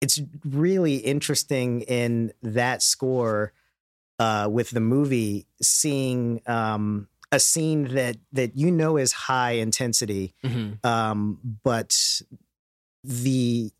[0.00, 3.52] it's really interesting in that score
[4.18, 10.34] uh, with the movie seeing um, a scene that that you know is high intensity,
[10.44, 10.84] Mhm.
[10.84, 12.22] um, but
[13.04, 13.70] the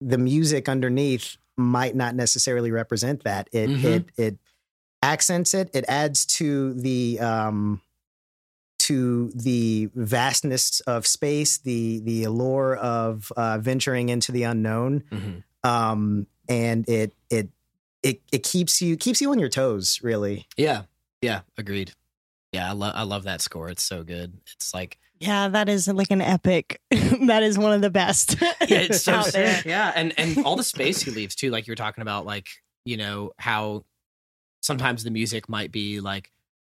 [0.00, 3.48] the music underneath might not necessarily represent that.
[3.52, 3.84] It Mhm.
[3.84, 4.38] it it
[5.02, 5.70] accents it.
[5.74, 7.80] It adds to the um,
[8.80, 15.42] to the vastness of space, the the allure of uh, venturing into the unknown, Mhm.
[15.62, 17.48] um, and it it
[18.02, 20.00] it it keeps you keeps you on your toes.
[20.02, 20.82] Really, Yeah.
[21.22, 21.42] Yeah.
[21.56, 21.92] Agreed.
[22.54, 22.70] Yeah.
[22.70, 23.68] I love, I love that score.
[23.68, 24.38] It's so good.
[24.54, 26.80] It's like, Yeah, that is like an epic.
[26.90, 28.36] that is one of the best.
[28.40, 29.56] yeah, it's so out there.
[29.56, 29.64] sick.
[29.66, 29.92] Yeah.
[29.94, 32.48] And, and all the space he leaves too, like you were talking about, like,
[32.84, 33.84] you know, how
[34.62, 36.30] sometimes the music might be like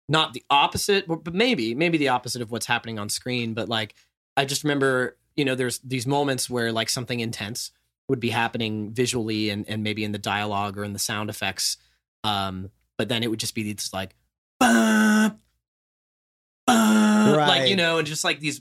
[0.09, 3.55] not the opposite, but maybe, maybe the opposite of what's happening on screen.
[3.55, 3.95] But like,
[4.37, 7.71] I just remember, you know, there's these moments where like something intense
[8.09, 11.77] would be happening visually and, and maybe in the dialogue or in the sound effects.
[12.25, 14.15] Um, but then it would just be these like,
[14.59, 15.31] "Bah,
[16.69, 18.61] bah," like, you know, and just like these,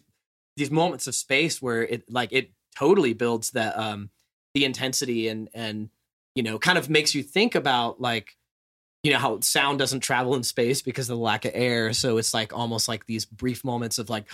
[0.55, 4.09] these moments of space where it like it totally builds that um
[4.53, 5.89] the intensity and and
[6.35, 8.35] you know kind of makes you think about like
[9.03, 11.93] you know how sound doesn't travel in space because of the lack of air.
[11.93, 14.25] So it's like almost like these brief moments of like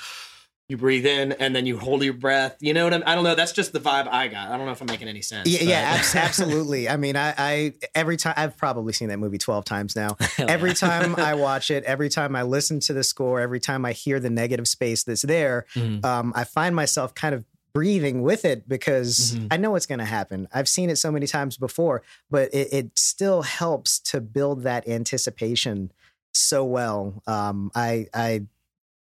[0.69, 3.23] you breathe in and then you hold your breath you know what I'm, i don't
[3.25, 5.47] know that's just the vibe i got i don't know if i'm making any sense
[5.49, 6.87] yeah, yeah, but- absolutely.
[6.89, 10.15] I mean, I, I every time I've probably seen that movie twelve times now.
[10.37, 13.91] Every time I watch it, every time I listen to the score, every time I
[13.91, 16.03] hear the negative space that's there, Mhm.
[16.05, 19.47] um, I find myself kind of breathing with it because Mhm.
[19.51, 20.47] I know what's going to happen.
[20.53, 24.87] I've seen it so many times before, but it, it still helps to build that
[24.87, 25.91] anticipation
[26.33, 27.21] so well.
[27.27, 28.45] Um, I, I,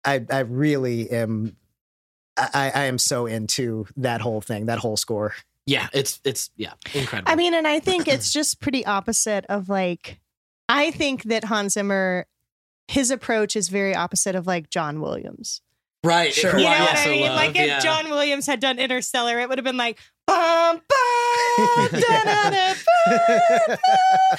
[0.04, 1.56] I, I really am.
[2.36, 5.34] I, I am so into that whole thing, that whole score.
[5.66, 9.68] yeah it's it's yeah incredible I mean, and I think it's just pretty opposite of
[9.68, 10.20] like,
[10.68, 12.26] I think that Hans Zimmer,
[12.88, 15.62] his approach is very opposite of like John Williams.
[16.02, 16.58] right Sure.
[16.58, 17.20] You know what I mean?
[17.22, 17.78] love, like if yeah.
[17.80, 21.13] John Williams had done Interstellar, it would have been like, bum, bum, bum,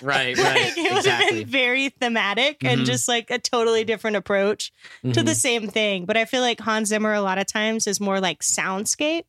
[0.01, 2.86] right right Like, it would have been very thematic and Mhm.
[2.86, 4.71] just like a totally different approach
[5.03, 5.25] to Mhm.
[5.25, 6.05] the same thing.
[6.05, 9.25] But I feel like Hans Zimmer a lot of times is more like soundscape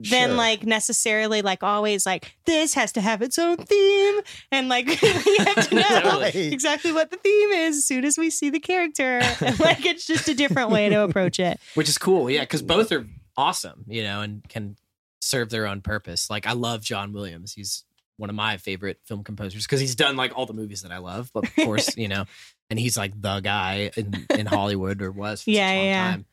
[0.00, 0.36] than Sure.
[0.36, 5.36] like necessarily like always like this has to have its own theme and like we
[5.38, 6.52] have to know Totally.
[6.52, 9.20] exactly what the theme is as soon as we see the character.
[9.40, 11.60] And like it's just a different way to approach it.
[11.74, 14.76] which is cool yeah because both are awesome you know and can
[15.24, 17.84] serve their own purpose like i love john williams he's
[18.16, 20.98] one of my favorite film composers because he's done like all the movies that i
[20.98, 22.24] love but of course you know
[22.70, 25.86] and he's like the guy in, in hollywood or was for Yeah, such a long
[25.86, 26.10] yeah.
[26.10, 26.26] time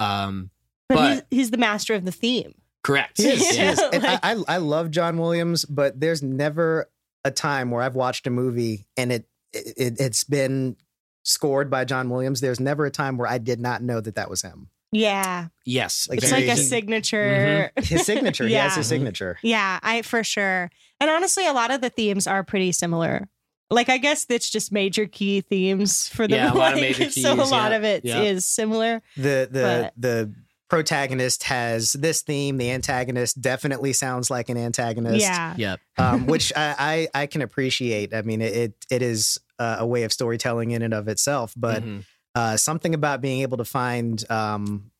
[0.00, 0.50] um
[0.88, 2.54] But, But- he's, he's the master of the theme.
[2.82, 3.48] correct He is.
[3.50, 3.76] he Yeah.
[3.92, 6.90] And like- I, I, I love John Williams, but there's never
[7.24, 10.76] a time where I've watched a movie and it, it it's been
[11.24, 12.40] scored by John Williams.
[12.40, 14.68] There's never a time where I did not know that that was him.
[14.92, 15.48] Yeah.
[15.64, 17.70] yes Like, It's very- like a he- signature.
[17.76, 18.46] His signature.
[18.46, 18.76] He has Yeah.
[18.76, 19.38] his signature.
[19.42, 20.70] Yeah, I for sure.
[21.00, 23.28] And honestly, a lot of the themes are pretty similar.
[23.70, 26.98] Like I guess that's just major key themes for the Yeah, a lot of like,
[26.98, 28.38] major So a keys, lot yeah, of it is yeah.
[28.38, 29.02] similar.
[29.16, 30.34] The the But- the
[30.68, 32.56] protagonist has this theme.
[32.58, 35.20] The antagonist definitely sounds like an antagonist.
[35.20, 35.54] Yeah.
[35.56, 38.14] yep um, which I, I I can appreciate.
[38.14, 41.54] I mean, it it, it is uh, a way of storytelling in and of itself,
[41.56, 41.82] but.
[41.82, 42.04] Mhm.
[42.34, 44.90] Uh, something about being able to find um,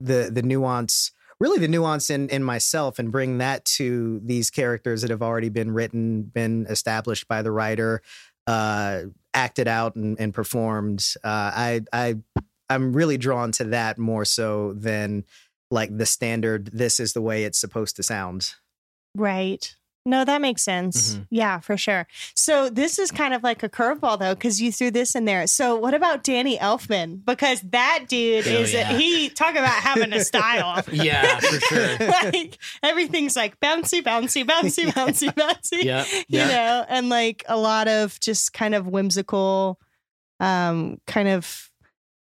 [0.00, 5.02] the the nuance, really the nuance in in myself, and bring that to these characters
[5.02, 8.02] that have already been written, been established by the writer,
[8.46, 9.02] uh,
[9.34, 11.14] acted out and, and performed.
[11.24, 12.16] Uh, I I
[12.68, 15.24] I'm really drawn to that more so than
[15.70, 16.70] like the standard.
[16.72, 18.54] This is the way it's supposed to sound.
[19.14, 19.74] Right.
[20.04, 21.14] No, that makes sense.
[21.14, 21.26] Mhm.
[21.30, 22.08] Yeah, for sure.
[22.34, 25.46] So this is kind of like a curveball though, because you threw this in there.
[25.46, 27.24] So what about Danny Elfman?
[27.24, 28.96] Because that dude Oh, is yeah.
[28.98, 30.82] he talk about having a style.
[30.92, 35.84] yeah for sure like everything's like bouncy, bouncy, bouncy, bouncy, bouncy.
[35.84, 39.78] yeah you know, and like a lot of just kind of whimsical,
[40.40, 41.70] um, kind of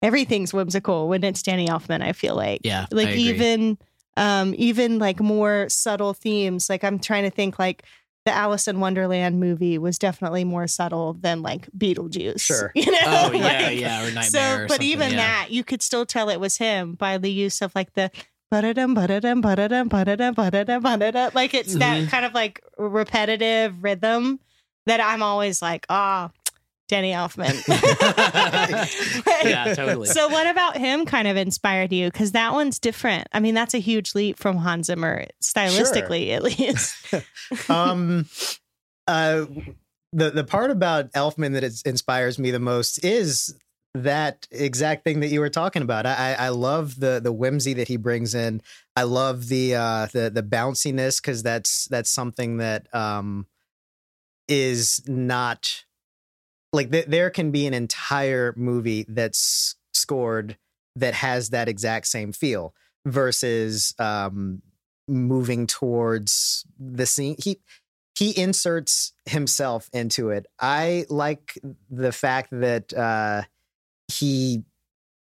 [0.03, 2.01] everything's whimsical when it's Danny Elfman.
[2.03, 3.77] I feel like, yeah like even,
[4.17, 6.69] um, even like more subtle themes.
[6.71, 7.85] Like I'm trying to think like
[8.25, 12.41] the Alice in Wonderland movie was definitely more subtle than like Beetlejuice.
[12.41, 12.73] Sure.
[12.75, 12.99] you know.
[13.05, 14.23] oh yeah Like, yeah or nightmare
[14.59, 15.17] So, or but even yeah.
[15.19, 18.11] that, you could still tell it was him by the use of like the
[18.51, 21.31] ba-da-dum, ba-da-dum, ba-da-dum, ba-da-dum, ba-da-dum, ba-da-dum.
[21.35, 22.09] Like it's that Mhm.
[22.09, 24.41] kind of like repetitive rhythm
[24.87, 26.31] that I'm always like, ah,
[26.89, 27.63] Danny Elfman.
[29.45, 30.09] yeah, totally.
[30.09, 32.11] So, what about him kind of inspired you?
[32.11, 33.27] Because that one's different.
[33.33, 37.15] I mean, that's a huge leap from Hans Zimmer, stylistically, at least.
[37.71, 38.27] um
[39.07, 39.47] uh
[40.13, 43.55] the the part about Elfman that is, inspires me the most is
[43.95, 46.07] that exact thing that you were talking about.
[46.07, 48.63] I I I love the the whimsy that he brings in.
[48.95, 53.47] I love the uh the the bounciness because that's that's something that um
[54.49, 55.86] is not
[56.73, 60.57] like th- there can be an entire movie that's scored
[60.97, 62.75] that has that exact same feel
[63.05, 64.63] versus um
[65.09, 67.37] moving towards the scene.
[67.39, 67.61] He
[68.17, 70.47] he inserts himself into it.
[70.59, 71.59] I like
[71.91, 73.43] the fact that uh
[74.09, 74.65] he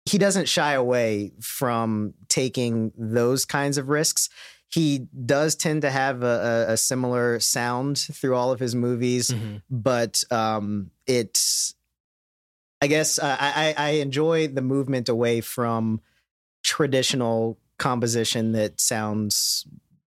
[0.04, 4.28] he doesn't shy away from taking those kinds of risks
[4.72, 9.28] he does tend to have a, a, a similar sound through all of his movies
[9.30, 9.62] Mhm.
[9.70, 11.74] but um it's
[12.80, 16.00] i guess uh, i i I enjoy the movement away from
[16.62, 19.66] traditional composition that sounds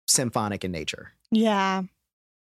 [0.07, 1.83] symphonic in nature yeah.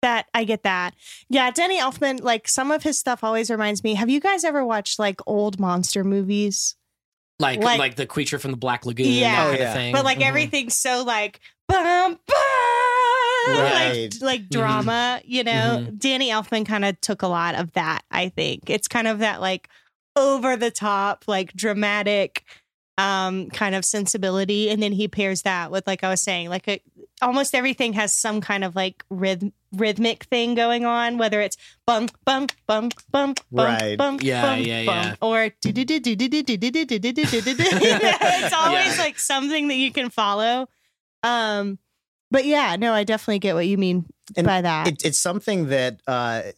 [0.02, 0.96] That I get that.
[1.30, 3.94] Yeah, Danny Elfman, like some of his stuff always reminds me.
[3.94, 6.76] Have you guys ever watched like old monster movies?
[7.42, 9.32] Like, like- like the creature from the Black Lagoon, Yeah.
[9.36, 9.68] that Oh, kind yeah.
[9.70, 9.94] of thing.
[9.94, 10.26] But like Mhm.
[10.28, 14.10] everything's so like bum, bum, Right.
[14.14, 15.86] like like drama, you know.
[15.88, 16.00] Mhm.
[16.00, 18.70] Danny Elfman kind of took a lot of that, I think.
[18.70, 19.68] It's kind of that like
[20.16, 22.44] over the top, like dramatic
[22.98, 26.68] um kind of sensibility and then he pairs that with like I was saying, like
[26.68, 26.82] a,
[27.22, 32.12] almost everything has some kind of like rhythm rhythmic thing going on, whether it's bump,
[32.26, 33.98] bump, bump, bump, bump, Right.
[33.98, 35.16] bum Yeah, bum, yeah, bum, yeah.
[35.22, 35.56] or it's
[38.54, 39.04] always Yeah.
[39.04, 40.68] like something that you can follow.
[41.24, 41.80] Um,
[42.30, 44.88] but yeah, no, I definitely get what you mean And by that.
[44.88, 46.54] it, it's something that uh s-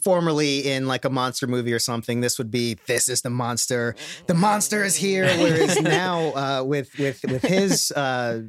[0.00, 3.94] formerly in like a monster movie or something this would be this is the monster
[4.26, 8.40] the monster is here whereas now uh with with with his uh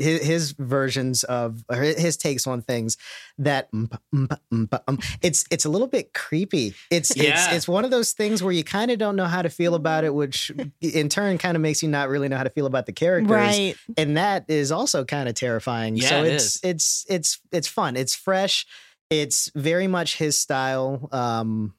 [0.00, 2.96] his, his versions of his takes on things
[3.38, 7.54] that mm, mm, mm, mm, it's it's a little bit creepy it's it's Yeah.
[7.54, 10.02] it's one of those things where you kind of don't know how to feel about
[10.02, 12.86] it which in turn kind of makes you not really know how to feel about
[12.86, 13.76] the characters right.
[13.96, 15.96] and that is also kind of terrifying.
[15.96, 16.60] Yeah, so it it's is.
[16.64, 17.96] it's it's it's fun.
[17.96, 18.66] It's fresh.
[19.10, 21.08] It's very much his style.
[21.12, 21.74] Um,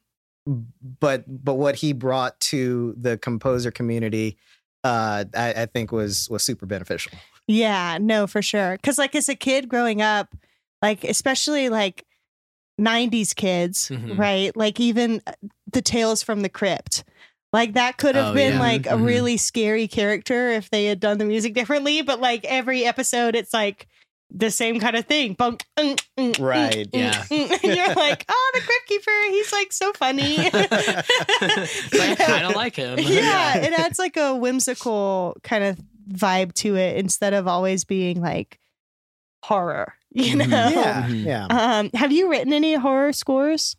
[0.48, 4.38] but but what he brought to the composer community,
[4.84, 7.14] uh, I, I think was was super beneficial.
[7.48, 8.78] Yeah, no, for sure.
[8.84, 10.36] Cause like as a kid growing up,
[10.82, 12.06] like especially like
[12.80, 14.18] 90s kids, Mhm.
[14.18, 14.56] right?
[14.56, 15.32] Like even uh,
[15.72, 17.04] the Tales from the Crypt.
[17.54, 18.60] Like that could have Oh, been yeah.
[18.60, 19.06] like a Mhm.
[19.06, 22.02] really scary character if they had done the music differently.
[22.02, 23.88] But like every episode, it's like
[24.32, 25.34] the same kind of thing.
[25.34, 27.24] Bum, mm, mm, mm, Right, mm, yeah.
[27.24, 27.64] mm.
[27.64, 30.38] And you're like, oh, the Crypt Keeper, he's like so funny.
[30.54, 33.00] I kind of like him.
[33.00, 35.80] yeah, it adds like a whimsical kind of
[36.12, 38.60] vibe to it instead of always being like
[39.44, 40.46] horror, you know?
[40.46, 40.72] Mhm.
[40.72, 41.46] Yeah, yeah.
[41.50, 43.76] Um, have you written any horror scores,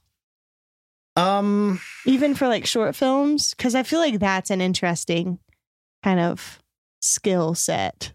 [1.16, 3.52] Um, even for like short films?
[3.54, 5.38] Because I feel like that's an interesting
[6.02, 6.60] kind of
[7.00, 8.12] skill set.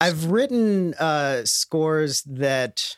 [0.00, 2.96] I've written uh, scores that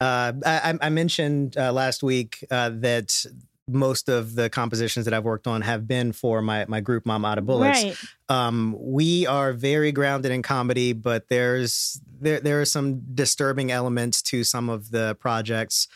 [0.00, 3.24] uh, I, I mentioned uh, last week uh, that
[3.68, 7.24] most of the compositions that I've worked on have been for my my group Mom
[7.24, 7.84] Out of Bullets.
[7.84, 7.96] Right.
[8.28, 14.22] Um, we are very grounded in comedy, but there's there there are some disturbing elements
[14.22, 15.86] to some of the projects.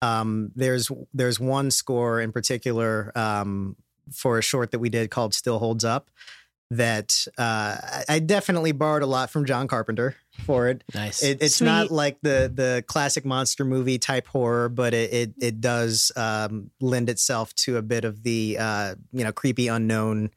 [0.00, 3.74] Um, there's there's one score in particular um,
[4.12, 6.10] for a short that we did called "Still Holds Up."
[6.72, 10.82] That uh, I- I definitely borrowed a lot from John Carpenter for it.
[10.94, 11.22] Nice.
[11.22, 11.66] It, it's Sweet.
[11.66, 16.70] not like the the classic monster movie type horror, but it it, it does um,
[16.80, 20.30] lend itself to a bit of the uh, you know creepy unknown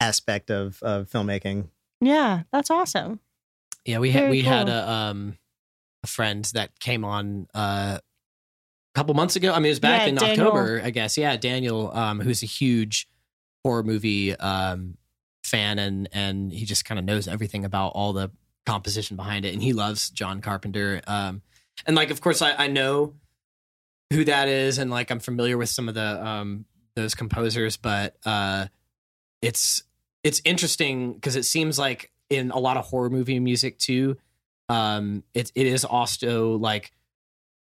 [0.00, 1.68] aspect of of filmmaking.
[2.00, 3.20] Yeah, that's awesome.
[3.84, 5.38] Yeah, we had Very we had a um
[6.02, 9.52] a friend that came on uh a couple months ago.
[9.52, 10.46] I mean, it was back Yeah, in Daniel.
[10.48, 11.16] October, I guess.
[11.16, 13.06] Yeah, Daniel, um, who's a huge
[13.64, 14.96] horror movie um
[15.46, 18.30] fan, and and he just kind of knows everything about all the
[18.64, 21.00] composition behind it, and he loves John Carpenter.
[21.06, 21.42] Um,
[21.86, 23.14] and like, of course, I, I know
[24.12, 26.64] who that is, and like I'm familiar with some of the um
[26.94, 28.66] those composers, but uh,
[29.42, 29.84] it's
[30.24, 34.16] it's interesting because it seems like in a lot of horror movie music too,
[34.68, 36.92] um, it it is also like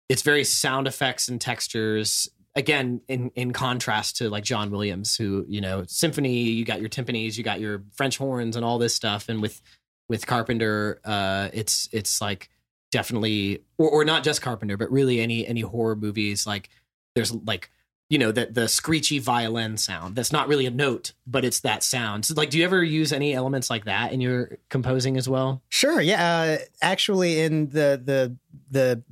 [0.10, 2.30] it's very sound effects and textures.
[2.56, 6.90] Again, in in contrast to like John Williams, who you know symphony, you got your
[6.90, 9.62] timpanis, you got your French horns, and all this stuff, and with
[10.08, 12.50] with Carpenter, uh, it's it's like
[12.92, 16.46] definitely, or, or not just Carpenter, but really any any horror movies.
[16.46, 16.70] Like
[17.16, 17.72] there's like
[18.10, 21.82] you know that the screechy violin sound that's not really a note but it's that
[21.82, 25.28] sound so like do you ever use any elements like that in your composing as
[25.28, 26.00] well Sure.
[26.00, 26.58] Yeah.
[26.60, 28.38] Uh, actually, in the the
[28.72, 29.04] the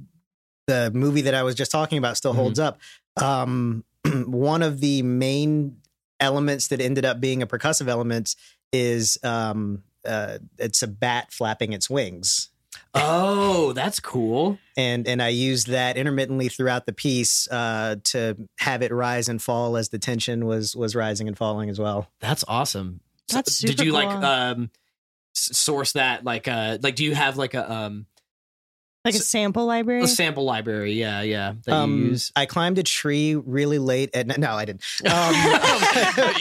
[0.68, 2.80] the movie that I was just talking about still holds up.
[3.18, 3.84] Um,
[4.26, 5.78] one of the main
[6.20, 8.36] elements that ended up being a percussive element
[8.72, 12.49] is um, uh, it's a bat flapping its wings.
[12.93, 18.82] oh that's cool and and I used that intermittently throughout the piece uh, to have
[18.82, 22.07] it rise and fall as the tension was was rising and falling as well.
[22.20, 24.72] that's awesome So That's did super you like um
[25.34, 28.05] source that like uh like do you have like a um
[29.04, 30.04] Like a sample library.
[30.04, 34.16] a sample library yeah yeah that Um, you use I climbed a tree really late
[34.16, 34.38] at night.
[34.39, 34.84] No, I didn't.
[35.06, 35.12] Um,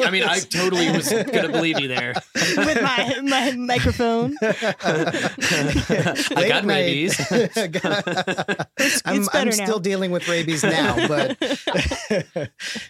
[0.06, 2.14] I mean, I totally was gonna believe you there.
[2.34, 4.36] with my my microphone.
[4.42, 7.18] I got rabies.
[7.32, 11.36] I'm, it's I'm still dealing with rabies now, but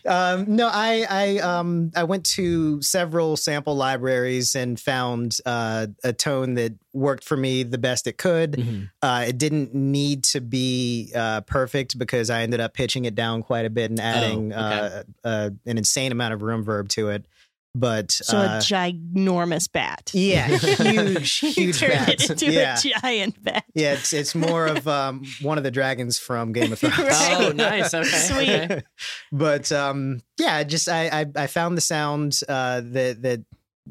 [0.06, 6.12] um, no, I I um I went to several sample libraries and found uh, a
[6.12, 8.52] tone that worked for me the best it could.
[8.52, 8.90] Mhm.
[9.00, 13.42] Uh, it didn't need to be uh, perfect because I ended up pitching it down
[13.42, 15.02] quite a bit and adding Oh, okay.
[15.24, 17.26] uh, uh, an insane amount of room verb to it.
[17.72, 20.10] But So uh, a ginormous bat.
[20.12, 22.24] yeah, huge, huge turned bats.
[22.24, 22.76] it into yeah.
[22.76, 23.64] a giant bat.
[23.74, 26.98] Yeah, it's it's more of um, one of the dragons from Game of Thrones.
[26.98, 27.36] Right.
[27.38, 27.94] Oh, nice.
[27.94, 28.08] Okay.
[28.08, 28.48] Sweet.
[28.62, 28.82] okay.
[29.30, 33.44] but um, yeah, just I, I I found the sound uh, that that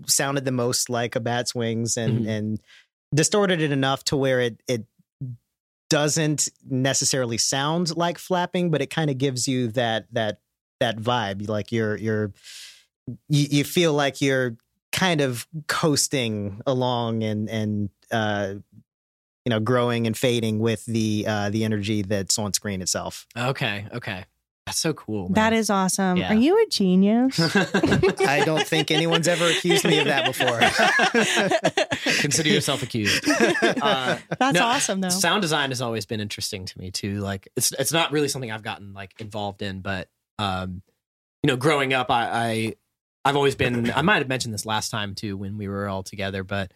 [0.08, 2.30] sounded the most like a bat's wings and Mhm.
[2.30, 2.62] and
[3.14, 4.86] distorted it enough to where it it
[5.90, 10.40] doesn't necessarily sound like flapping, but it kind of gives you that that
[10.80, 11.48] that vibe.
[11.48, 12.32] Like you're you're
[13.28, 14.58] you, you feel like you're
[14.92, 18.56] kind of coasting along and and uh,
[19.46, 23.26] you know growing and fading with the uh, the energy that's on screen itself.
[23.36, 23.88] Okay.
[23.94, 24.26] Okay.
[24.70, 25.30] That's so cool.
[25.30, 25.54] That man.
[25.54, 26.18] is awesome.
[26.18, 26.32] Yeah.
[26.32, 27.40] Are you a genius?
[27.56, 30.60] I don't think anyone's ever accused me of that before.
[32.22, 33.28] Consider yourself accused.
[33.28, 35.10] Uh, That's no, awesome, though.
[35.10, 37.16] Sound design has always been interesting to me too.
[37.16, 40.08] Like it's it's not really something I've gotten like involved in, but
[40.38, 40.84] um,
[41.42, 42.76] you know, growing up, I, I
[43.26, 43.90] I've always been.
[43.90, 46.72] I might have mentioned this last time too when we were all together, but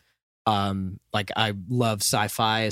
[0.48, 2.72] um, like I love sci-fi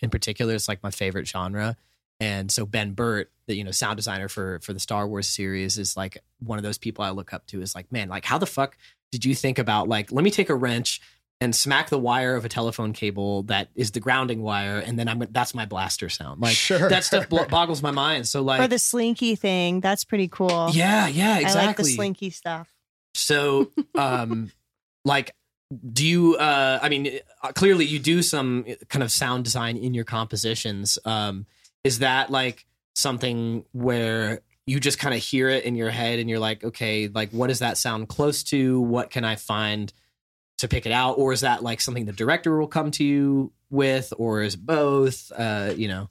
[0.00, 0.54] in particular.
[0.54, 1.76] It's like my favorite genre.
[2.20, 5.76] And so Ben Burtt, the you know sound designer for for the Star Wars series,
[5.76, 7.60] is like one of those people I look up to.
[7.60, 8.76] Is like, man, like how the fuck
[9.12, 11.00] did you think about like let me take a wrench
[11.42, 15.08] and smack the wire of a telephone cable that is the grounding wire, and then
[15.08, 16.40] I'm that's my blaster sound.
[16.40, 16.88] Like Sure.
[16.88, 18.28] that stuff blo- boggles my mind.
[18.28, 19.80] So like, or the slinky thing.
[19.80, 20.68] That's pretty cool.
[20.72, 21.60] yeah, yeah, exactly.
[21.62, 22.68] I like the slinky stuff.
[23.14, 24.52] So, um,
[25.04, 25.34] like,
[25.92, 26.36] do you?
[26.36, 30.98] Uh, I mean, uh, clearly you do some kind of sound design in your compositions.
[31.04, 31.46] Um,
[31.84, 36.30] is that like something where you just kind of hear it in your head and
[36.30, 38.80] you're like, okay, like, what does that sound close to?
[38.80, 39.92] What can I find
[40.58, 41.18] to pick it out?
[41.18, 45.32] Or is that like something the director will come to you with, or is both?
[45.36, 46.08] Uh, you know.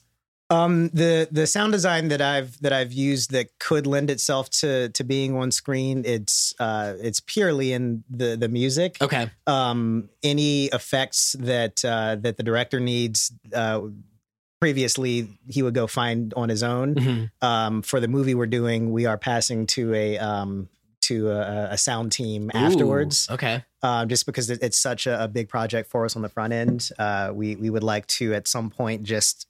[0.52, 4.90] Um, the the sound design that I've that I've used that could lend itself to
[4.90, 8.98] to being on screen, it's uh, it's purely in the the music.
[9.00, 9.30] Okay.
[9.46, 13.32] Um, any effects that uh, that the director needs.
[13.54, 13.82] Uh,
[14.60, 16.96] previously, he would go find on his own.
[16.96, 17.32] Mhm.
[17.42, 20.70] Um, for the movie we're doing, we are passing to a um
[21.02, 23.28] to a, a sound team Ooh, afterwards.
[23.32, 23.64] Okay.
[23.82, 26.54] um, just because it, it's such a, a big project for us on the front
[26.54, 26.90] end.
[27.00, 29.48] Uh, we we would like to at some point just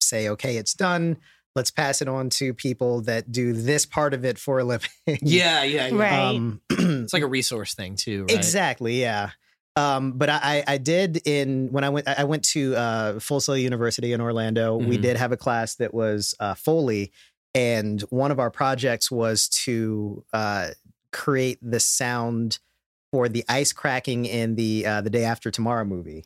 [0.00, 1.18] say, okay, it's done.
[1.54, 4.90] Let's pass it on to people that do this part of it for a living.
[5.06, 5.62] Yeah.
[5.62, 5.88] Yeah.
[5.88, 5.94] yeah.
[5.96, 6.12] Right.
[6.36, 8.36] Um, It's like a resource thing too, right?
[8.36, 9.00] Exactly.
[9.00, 9.30] Yeah.
[9.76, 13.40] Um, but I, I I did in when I went I went to uh, Full
[13.40, 14.76] Sail University in Orlando.
[14.76, 15.02] We Mhm.
[15.02, 17.12] did have a class that was uh, Foley,
[17.54, 20.70] and one of our projects was to uh,
[21.12, 22.58] create the sound
[23.12, 26.24] for the ice cracking in the uh, the Day After Tomorrow movie.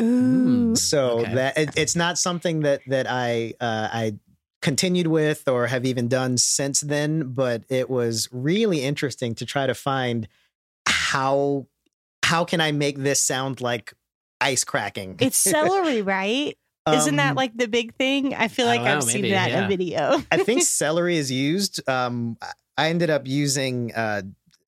[0.00, 0.74] Ooh.
[0.76, 1.34] So Okay.
[1.34, 4.14] that it, it's not something that that I uh, I
[4.60, 9.66] continued with or have even done since then, but it was really interesting to try
[9.66, 10.28] to find
[10.86, 11.66] how
[12.32, 13.92] how can I make this sound like
[14.40, 15.16] ice cracking?
[15.20, 16.56] It's celery, right?
[16.90, 18.34] Isn't that Um, like the big thing?
[18.34, 20.22] I feel like don't I've seen maybe, that in a video.
[20.32, 21.86] I think celery is used.
[21.86, 22.38] Um,
[22.78, 24.22] I ended up using uh,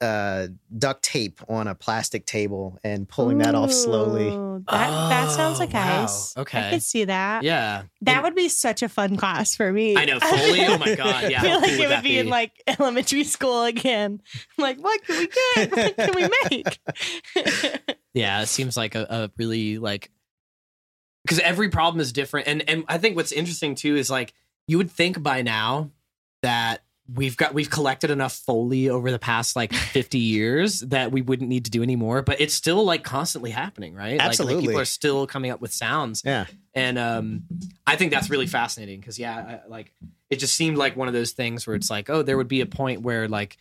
[0.04, 4.28] uh, duct tape on a plastic table and pulling that off slowly.
[4.28, 6.02] Ooh, That, that sounds like Oh, wow.
[6.04, 6.36] ice.
[6.36, 6.68] Okay.
[6.68, 7.42] I could see that.
[7.42, 7.82] Yeah.
[8.02, 9.96] That And- would be such a fun class for me.
[9.96, 10.66] I know, Foley?
[10.66, 12.52] Oh my God, yeah, I feel like cool it would would that be, in like
[12.78, 14.20] elementary school again.
[14.58, 15.70] I'm like, what can we get?
[15.72, 16.80] What can we make?
[18.14, 20.12] Yeah, it seems like a, a really like
[21.24, 24.32] because every problem is different, and and I think what's interesting too is like
[24.68, 25.90] you would think by now
[26.42, 31.20] that we've got we've collected enough foley over the past like 50 years that we
[31.20, 34.66] wouldn't need to do anymore but it's still like constantly happening right Like- like, Absolutely.
[34.68, 36.46] people are still coming up with sounds Yeah.
[36.74, 37.42] and um
[37.86, 39.92] i think that's really fascinating because yeah I, like
[40.30, 42.62] it just seemed like one of those things where it's like oh there would be
[42.62, 43.58] a point where like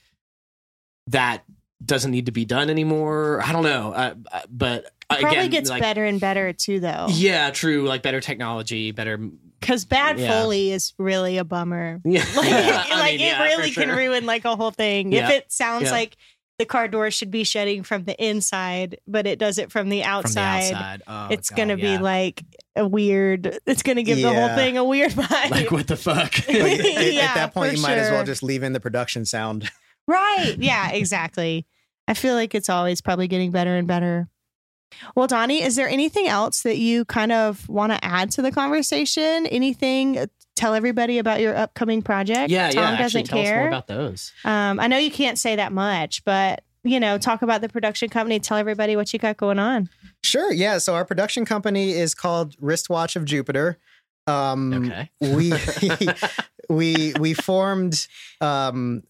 [1.07, 1.43] that
[1.85, 4.13] doesn't need to be done anymore i don't know uh,
[4.49, 7.07] but Probably again gets like, better and better too, though.
[7.09, 9.19] yeah true like better technology better
[9.63, 10.29] Because bad Yeah.
[10.41, 11.99] Foley is really a bummer.
[12.05, 15.11] yeah Like, I it, like mean, yeah, really for can ruin like a whole thing.
[15.11, 15.25] Yeah.
[15.29, 15.91] If it sounds Yeah.
[15.91, 16.17] like
[16.59, 20.01] the car door should be shutting from the inside, but it does it from the
[20.01, 20.73] from the outside.
[20.73, 22.43] outside oh, it's God, gonna be like
[22.75, 23.57] a weird.
[23.65, 25.49] It's gonna give the whole thing a weird vibe.
[25.51, 28.23] like what the fuck Like, at, Yeah, at that point, for you might as well
[28.23, 29.69] just leave in the production sound.
[30.07, 30.55] Right.
[30.59, 31.65] Yeah, exactly.
[32.07, 34.27] I feel like it's always probably getting better and better.
[35.15, 38.51] Well, Donnie, is there anything else that you kind of want to add to the
[38.51, 39.45] conversation?
[39.47, 40.25] Anything?
[40.55, 42.51] Tell everybody about your upcoming project.
[42.51, 43.67] yeah Tom yeah actually doesn't tell us more care.
[43.67, 47.61] about those um, I know you can't say that much, but you know, talk about
[47.61, 48.39] the production company.
[48.39, 49.89] Tell everybody what you got going on.
[50.21, 50.51] Sure.
[50.51, 50.79] Yeah.
[50.79, 53.79] So our production company is called Wristwatch of Jupiter.
[54.27, 55.53] Um, okay we
[56.69, 58.07] we we formed
[58.41, 59.03] um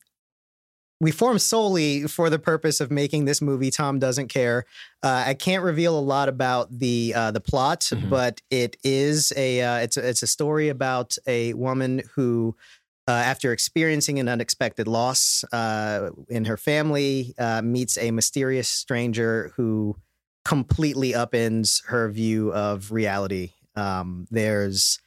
[0.99, 4.65] we formed solely for the purpose of making this movie tom doesn't care
[5.03, 8.09] uh, i can't reveal a lot about the uh, the plot Mhm.
[8.09, 12.55] but it is a uh, it's a, it's a story about a woman who
[13.07, 19.51] uh, after experiencing an unexpected loss uh, in her family uh, meets a mysterious stranger
[19.57, 19.97] who
[20.45, 24.99] completely upends her view of reality um, there's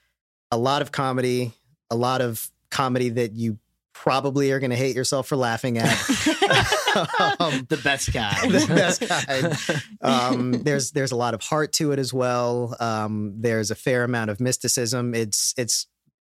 [0.50, 1.52] a lot of comedy,
[1.90, 3.58] a lot of comedy that you
[4.02, 5.88] probably are going to hate yourself for laughing at.
[7.40, 10.08] um, the best guy The best guy.
[10.08, 12.76] um, there's there's a lot of heart to it as well.
[12.78, 15.14] Um, there's a fair amount of mysticism.
[15.14, 15.86] It's it's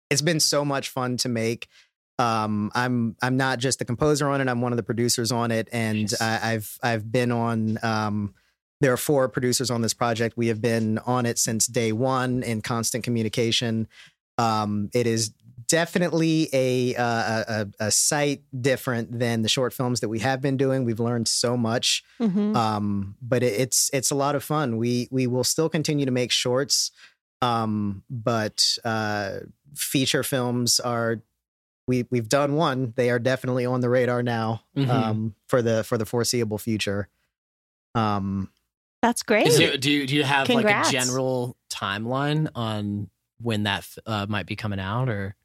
[0.09, 1.67] it's been so much fun to make.
[2.17, 4.47] Um, I'm I'm not just the composer on it.
[4.49, 6.21] I'm one of the producers on it, and Nice.
[6.21, 7.77] I, I've I've been on.
[7.83, 8.33] Um,
[8.81, 10.37] there are four producers on this project.
[10.37, 13.87] We have been on it since day one in constant communication.
[14.37, 15.33] Um, it is
[15.69, 17.45] definitely a, uh, a
[17.79, 20.83] a a sight different than the short films that we have been doing.
[20.83, 22.55] We've learned so much, Mhm.
[22.55, 24.75] um, but it, it's it's a lot of fun.
[24.77, 26.91] We we will still continue to make shorts,
[27.41, 29.39] um, but uh,
[29.75, 31.21] feature films are.
[31.87, 32.93] We we've done one.
[32.97, 34.89] They are definitely on the radar now Mhm.
[34.89, 37.07] um, for the for the foreseeable future.
[37.95, 38.49] Um,
[39.01, 39.51] That's great.
[39.57, 40.93] There, do you do you have Congrats.
[40.93, 43.09] like a general timeline on
[43.41, 45.35] when that uh, might be coming out, or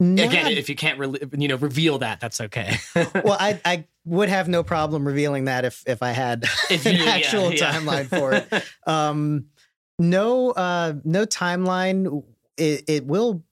[0.00, 2.76] again, if you can't re- you know reveal that, that's okay.
[2.96, 6.96] well, I I would have no problem revealing that if if I had If an
[6.96, 7.72] you- yeah, actual yeah.
[7.72, 8.64] timeline for it.
[8.86, 9.46] Um,
[9.98, 12.24] no, uh, no timeline.
[12.56, 13.44] It, it will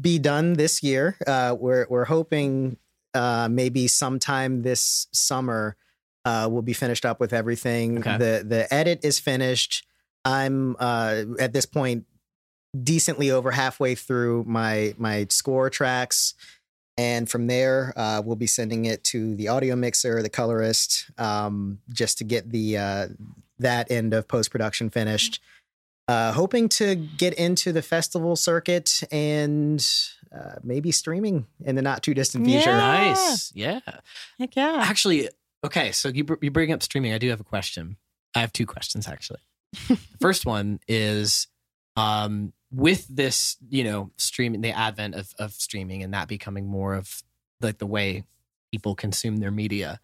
[0.00, 1.16] be done this year.
[1.26, 2.76] Uh, we're we're hoping
[3.14, 5.76] uh, maybe sometime this summer
[6.24, 7.98] uh, we'll be finished up with everything.
[7.98, 8.18] Okay.
[8.18, 9.86] The the edit is finished.
[10.24, 12.04] I'm uh, at this point
[12.82, 16.34] decently over halfway through my my score tracks.
[16.98, 21.78] And from there, uh, we'll be sending it to the audio mixer, the colorist, um,
[21.88, 23.08] just to get the uh,
[23.58, 25.40] that end of post production finished.
[26.08, 29.86] Uh, hoping to get into the festival circuit and
[30.36, 32.70] uh, maybe streaming in the not too distant future.
[32.70, 32.76] Yeah.
[32.76, 33.80] nice, yeah.
[34.38, 34.78] Heck yeah.
[34.84, 35.28] Actually,
[35.64, 35.92] okay.
[35.92, 37.12] So you br- you bring up streaming.
[37.12, 37.96] I do have a question.
[38.34, 39.40] I have two questions actually.
[39.88, 41.46] the first one is,
[41.96, 46.94] um, with this, you know, streaming, the advent of of streaming, and that becoming more
[46.94, 47.22] of
[47.60, 48.24] like the way
[48.72, 50.00] people consume their media.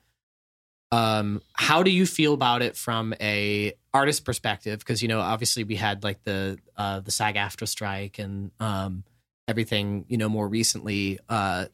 [0.92, 4.78] Um, how do you feel about it from a artist perspective?
[4.78, 9.04] Because you know, obviously, we had like the uh, the SAG AFTRA strike and um,
[9.48, 10.04] everything.
[10.08, 11.66] You know, more recently, uh,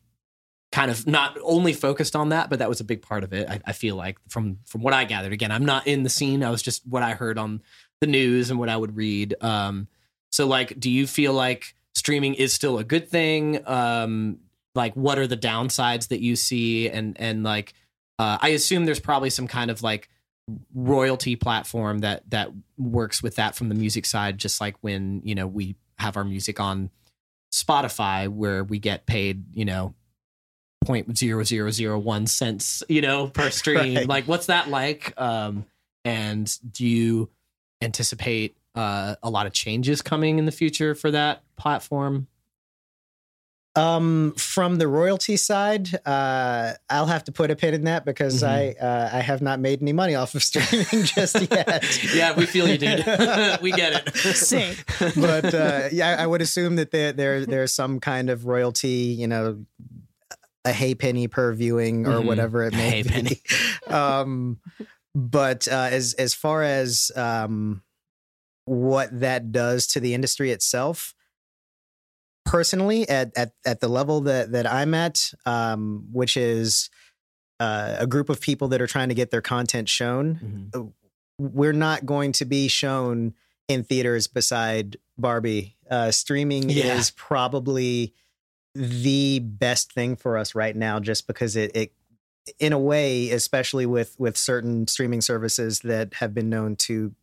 [0.72, 3.48] kind of not only focused on that, but that was a big part of it.
[3.48, 5.32] I, I feel like from from what I gathered.
[5.32, 6.42] Again, I'm not in the scene.
[6.42, 7.62] I was just what I heard on
[8.00, 9.34] the news and what I would read.
[9.40, 9.88] Um,
[10.32, 13.66] so, like, do you feel like streaming is still a good thing?
[13.68, 14.38] Um,
[14.74, 16.88] like, what are the downsides that you see?
[16.88, 17.74] And and like,
[18.18, 20.08] uh, I assume there's probably some kind of like
[20.74, 25.34] royalty platform that that works with that from the music side, just like when you
[25.34, 26.90] know we have our music on
[27.52, 29.94] Spotify, where we get paid, you know,
[30.86, 33.96] point zero zero zero one cents, you know, per stream.
[33.96, 34.08] Right.
[34.08, 35.12] Like, what's that like?
[35.20, 35.66] Um,
[36.06, 37.28] and do you
[37.82, 42.26] anticipate uh, a lot of changes coming in the future for that platform?
[43.74, 48.42] Um, from the royalty side, uh, I'll have to put a pin in that because
[48.42, 48.46] Mhm.
[48.48, 51.82] I uh, I have not made any money off of streaming just yet.
[52.14, 52.98] yeah, we feel you, dude.
[53.62, 54.14] we get it.
[54.36, 54.76] Sick.
[55.16, 59.26] but uh, yeah, I would assume that there there there's some kind of royalty, you
[59.26, 59.64] know,
[60.66, 62.26] a hay penny per viewing or Mhm.
[62.26, 63.08] whatever it may Hay be.
[63.08, 63.40] penny.
[63.88, 64.60] um,
[65.14, 67.82] but uh, as as far as um,
[68.64, 71.14] what that does to the industry itself,
[72.44, 76.90] personally, at at at the level that that I'm at, um, which is
[77.60, 80.92] uh, a group of people that are trying to get their content shown, Mhm.
[81.38, 83.34] we're not going to be shown
[83.68, 85.76] in theaters beside Barbie.
[85.88, 86.96] Uh, streaming Yeah.
[86.98, 88.14] is probably
[88.74, 91.92] the best thing for us right now, just because it, it,
[92.58, 97.14] in a way, especially with with certain streaming services that have been known to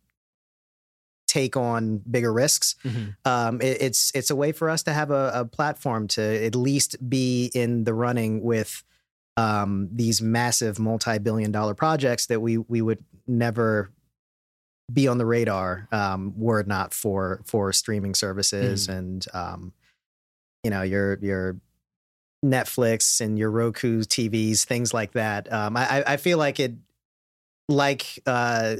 [1.30, 2.74] take on bigger risks.
[2.84, 3.14] Mhm.
[3.24, 6.54] Um, it, it's it's a way for us to have a, a platform to at
[6.54, 8.82] least be in the running with
[9.36, 13.90] um, these massive multi-billion dollar projects that we we would never
[14.92, 19.72] be on the radar um, were it not for for streaming services and um,
[20.64, 21.56] you know your your
[22.44, 25.52] Netflix and your Roku TVs, things like that.
[25.52, 26.72] Um, I, I- I feel like it,
[27.68, 28.76] like uh,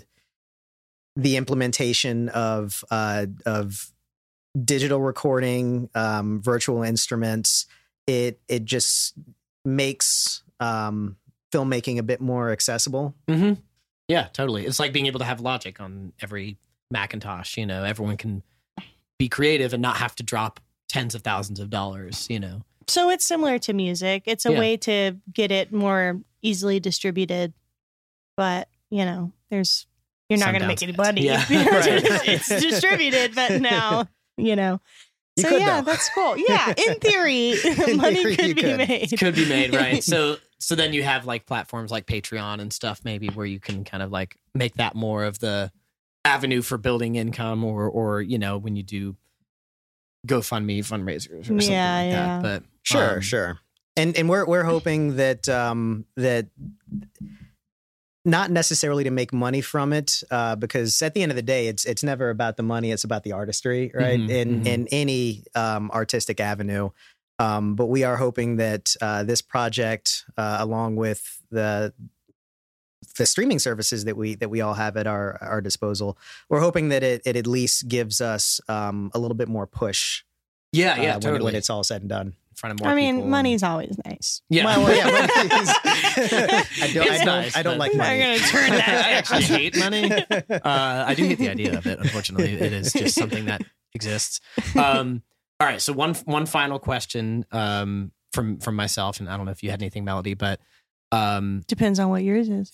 [1.20, 3.92] the implementation of uh, of
[4.64, 7.66] digital recording, um, virtual instruments.
[8.06, 9.14] It it just
[9.64, 11.16] makes um,
[11.52, 13.14] filmmaking a bit more accessible.
[13.28, 13.52] hmm
[14.08, 14.66] Yeah, totally.
[14.66, 16.56] It's like being able to have Logic on every
[16.90, 17.56] Macintosh.
[17.56, 18.42] You know, everyone can
[19.18, 22.26] be creative and not have to drop tens of thousands of dollars.
[22.30, 24.24] You know, So it's similar to music.
[24.26, 24.58] It's a Yeah.
[24.58, 27.52] way to get it more easily distributed.
[28.36, 29.86] But, you know, there's
[30.30, 31.22] you're not going to make any money.
[31.26, 32.28] Yeah, right.
[32.28, 34.06] it's distributed, but now,
[34.36, 34.80] you know.
[35.36, 35.90] You so could, yeah, though.
[35.90, 36.36] that's cool.
[36.38, 37.50] Yeah, in theory,
[37.88, 38.78] In money theory, could be could.
[38.78, 39.18] made.
[39.18, 40.02] could be made right.
[40.02, 43.84] so so then you have like platforms like Patreon and stuff maybe where you can
[43.84, 45.70] kind of like make that more of the
[46.24, 49.16] avenue for building income or or you know when you do
[50.26, 52.40] GoFundMe fundraisers or something Yeah, like yeah.
[52.40, 52.42] that.
[52.42, 53.58] But Sure, um, sure.
[53.96, 56.46] And and we're we're hoping that um that
[58.24, 61.68] not necessarily to make money from it, uh, because at the end of the day,
[61.68, 64.20] it's it's never about the money; it's about the artistry, right?
[64.20, 64.66] Mhm, in mhm.
[64.66, 66.90] in any um, artistic avenue.
[67.38, 71.94] Um, but we are hoping that uh, this project, uh, along with the
[73.16, 76.18] the streaming services that we that we all have at our our disposal,
[76.50, 80.22] we're hoping that it it at least gives us um, a little bit more push.
[80.72, 81.44] Yeah, uh, yeah, when, totally.
[81.44, 82.34] when it's all said and done.
[82.62, 84.42] In front of more I mean, people and- money's always nice.
[84.48, 84.64] Yeah.
[84.66, 88.20] Well, well, yeah, money I don't, I don't, nice, I don't but- like I'm money.
[88.20, 90.10] gonna turn that I actually hate money.
[90.50, 91.98] Uh, I do hate the idea of it.
[92.00, 93.62] Unfortunately, it is just something that
[93.94, 94.40] exists.
[94.76, 95.22] Um,
[95.58, 95.80] all right.
[95.80, 99.70] So one one final question um, from from myself, and I don't know if you
[99.70, 100.60] had anything, Melody, but
[101.12, 102.72] um, Depends on what yours is.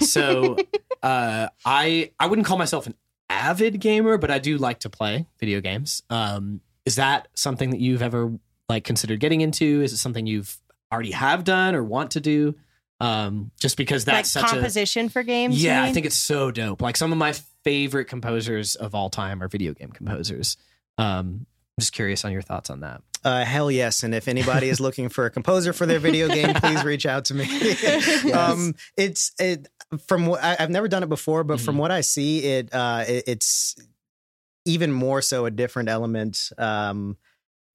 [0.00, 0.56] so
[1.02, 2.94] uh, I I wouldn't call myself an
[3.28, 6.02] avid gamer, but I do like to play video games.
[6.10, 8.32] Um, is that something that you've ever
[8.68, 9.82] like considered getting into?
[9.82, 10.56] Is it something you've
[10.92, 12.54] already have done or want to do?
[13.00, 15.62] Um, just because that's like such a composition for games.
[15.62, 16.80] yeah, I think it's so dope.
[16.80, 20.56] Like some of my favorite composers of all time are video game composers.
[20.96, 21.46] Um,
[21.78, 23.02] I'm just curious on your thoughts on that.
[23.22, 24.02] Uh, hell yes.
[24.02, 27.26] And if anybody is looking for a composer for their video game, please reach out
[27.26, 27.44] to me.
[28.32, 29.68] um, it's it
[30.06, 31.80] from what I, I've never done it before, but from Mhm.
[31.80, 33.76] what I see, it, uh, it it's
[34.64, 37.16] even more so a different element um,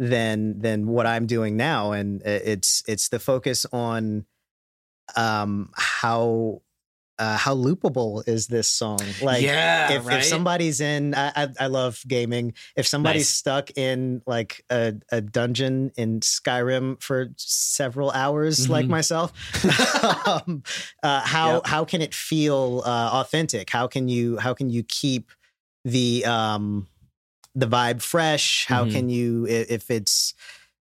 [0.02, 4.26] than than what I'm doing now, and it's it's the focus on
[5.16, 6.62] um, how
[7.20, 8.98] uh, how loopable is this song?
[9.22, 13.36] Like, yeah, if, if somebody's in I, I i love gaming if somebody's Nice.
[13.38, 18.90] stuck in like a, a dungeon in skyrim for several hours like Mhm.
[18.90, 19.34] myself
[20.28, 20.64] um,
[21.04, 21.68] uh, how Yep.
[21.68, 25.30] how can it feel uh, authentic how can you how can you keep
[25.86, 26.88] the um
[27.56, 28.92] the vibe fresh how Mhm.
[28.92, 30.34] can you if it's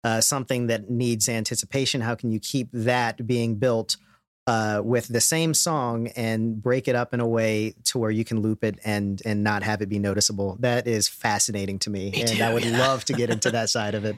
[0.04, 3.98] uh, something that needs anticipation how can you keep that being built
[4.46, 8.26] uh, with the same song and break it up in a way to where you
[8.26, 10.58] can loop it and and not have it be noticeable.
[10.60, 12.78] That is fascinating to me, Me and too, I would yeah.
[12.78, 14.18] love to get into that side of it.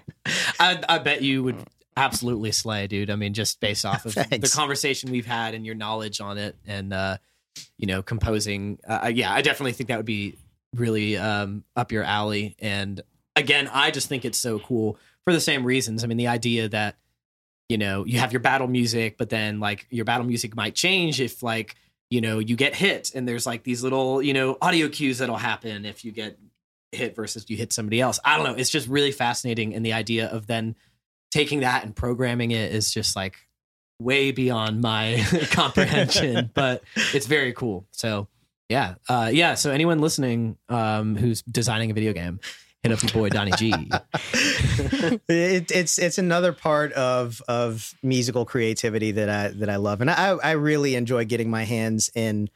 [0.59, 1.57] I, I bet you would
[1.95, 3.11] absolutely slay, dude.
[3.11, 6.55] I mean, just based off of the conversation we've had and your knowledge on it,
[6.65, 7.17] and uh,
[7.77, 8.79] you know, composing.
[8.87, 10.37] Uh, yeah, I definitely think that would be
[10.75, 12.55] really um, up your alley.
[12.59, 13.01] And
[13.35, 16.03] again, I just think it's so cool for the same reasons.
[16.03, 16.97] I mean, the idea that
[17.69, 21.19] you know you have your battle music, but then like your battle music might change
[21.19, 21.75] if like
[22.09, 25.37] you know you get hit, and there's like these little you know audio cues that'll
[25.37, 26.37] happen if you get
[26.91, 28.19] hit versus you hit somebody else.
[28.23, 28.55] I don't know.
[28.55, 30.75] It's just really fascinating, and the idea of then
[31.31, 33.35] taking that and programming it is just like
[33.99, 36.51] way beyond my comprehension.
[36.53, 37.85] but it's very cool.
[37.91, 38.27] So
[38.69, 39.55] yeah, uh, yeah.
[39.55, 42.39] So anyone listening um, who's designing a video game,
[42.85, 43.73] Hit up your boy Donnie Gee.
[45.27, 50.11] it, it's it's another part of of musical creativity that I that I love, and
[50.11, 52.47] I I really enjoy getting my hands in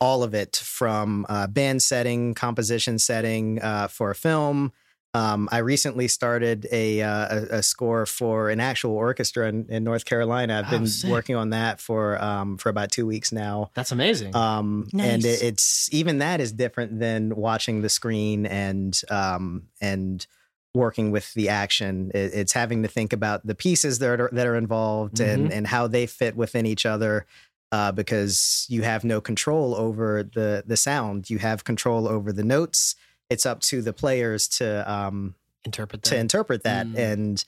[0.00, 4.72] all of it from uh, band setting, composition setting uh, for a film.
[5.14, 9.84] Um, I recently started a, uh, a a score for an actual orchestra in, in
[9.84, 10.64] North Carolina.
[10.64, 13.70] I've been working on that for um, for about two weeks now.
[13.74, 14.34] That's amazing.
[14.34, 20.26] Um, and it, it's even that is different than watching the screen and um, and
[20.74, 22.10] working with the action.
[22.12, 25.66] It, it's having to think about the pieces that are that are involved and and
[25.68, 27.24] how they fit within each other.
[27.72, 32.44] Uh, because you have no control over the the sound, you have control over the
[32.44, 32.94] notes.
[33.30, 36.18] It's up to the players to um, Interpret to that.
[36.20, 36.98] interpret that Mm.
[36.98, 37.44] and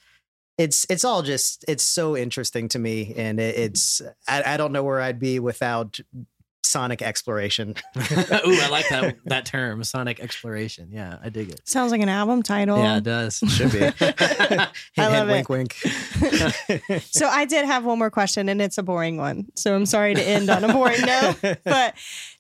[0.59, 4.73] it's it's all just it's so interesting to me and it, it's I, I don't
[4.73, 6.01] know where i'd be without
[6.65, 10.89] sonic exploration Ooh, I like that that term, sonic exploration.
[10.91, 11.61] Yeah, I dig it.
[11.65, 12.79] Sounds like an album title.
[12.79, 13.39] Yeah, it does.
[13.39, 15.75] should be hint, I hint, love wink wink
[17.11, 19.47] So I did have one more question, and it's a boring one.
[19.55, 21.37] So I'm sorry to end on a boring note.
[21.65, 21.95] But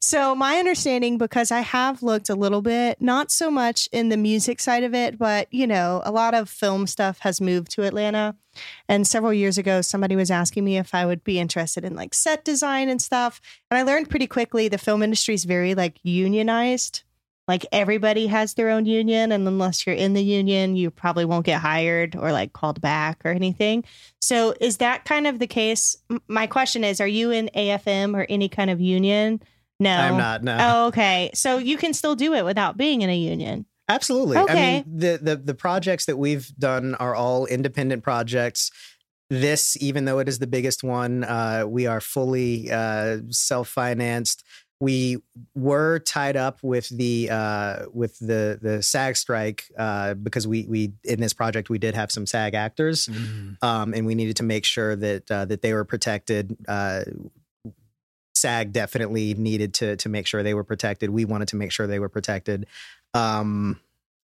[0.06, 4.16] so my understanding, because I have looked a little bit, not so much in the
[4.16, 7.82] music side of it, but you know, a lot of film stuff has moved to
[7.82, 8.36] Atlanta.
[8.88, 12.14] And several years ago, somebody was asking me if I would be interested in like
[12.14, 13.40] set design and stuff.
[13.68, 17.02] And I learned pretty quickly the film industry is very like unionized.
[17.48, 21.46] Like everybody has their own union, and unless you're in the union, you probably won't
[21.46, 23.82] get hired or like called back or anything.
[24.20, 25.96] So is that kind of the case?
[26.10, 29.40] M- My question is, are you in AFM or any kind of union?
[29.78, 29.90] No.
[29.96, 31.30] i'm not no Oh, okay.
[31.34, 33.66] So you can still do it without being in a union.
[33.88, 34.72] absolutely i Okay.
[34.84, 38.70] mean the, the the projects that we've done are all independent projects
[39.30, 44.42] this even though it is the biggest one uh, we are fully uh, self-financed
[44.78, 45.16] we
[45.54, 50.92] were tied up with the uh, with the the SAG strike uh, because we we
[51.02, 53.56] in this project we did have some SAG actors Mm.
[53.62, 56.54] um, and we needed to make sure that uh, that they were protected.
[58.46, 61.10] SAG definitely needed to to make sure they were protected.
[61.10, 62.66] We wanted to make sure they were protected.
[63.12, 63.80] Um,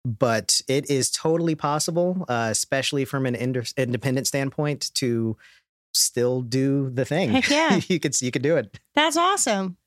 [0.05, 5.37] but it is totally possible, uh, especially from an ind- independent standpoint, to
[5.93, 7.31] still do the thing.
[7.31, 7.81] Heck yeah.
[7.89, 8.79] you could you could do it.
[8.95, 9.79] That's awesome.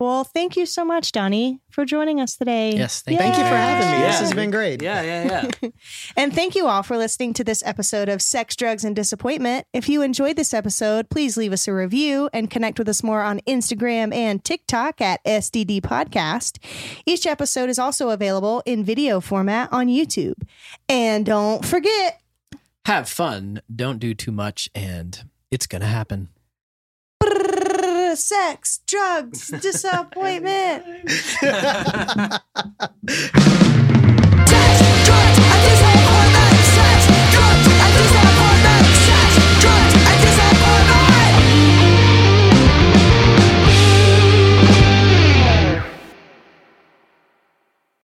[0.00, 2.72] Well, thank you so much, Donnie, for joining us today.
[2.74, 4.06] Yes, thank Thank you for having me.
[4.06, 4.80] This has been great.
[4.80, 5.70] Yeah, yeah, yeah.
[6.16, 9.66] And thank you all for listening to this episode of Sex, Drugs, and Disappointment.
[9.74, 13.20] If you enjoyed this episode, please leave us a review and connect with us more
[13.20, 16.56] on Instagram and TikTok at SDD Podcast.
[17.04, 20.42] Each episode is also available in video format on YouTube.
[20.88, 22.22] And don't forget,
[22.86, 23.60] Have fun.
[23.74, 26.30] Don't do too much, and it's gonna happen.
[28.16, 30.84] Sex, drugs, disappointment.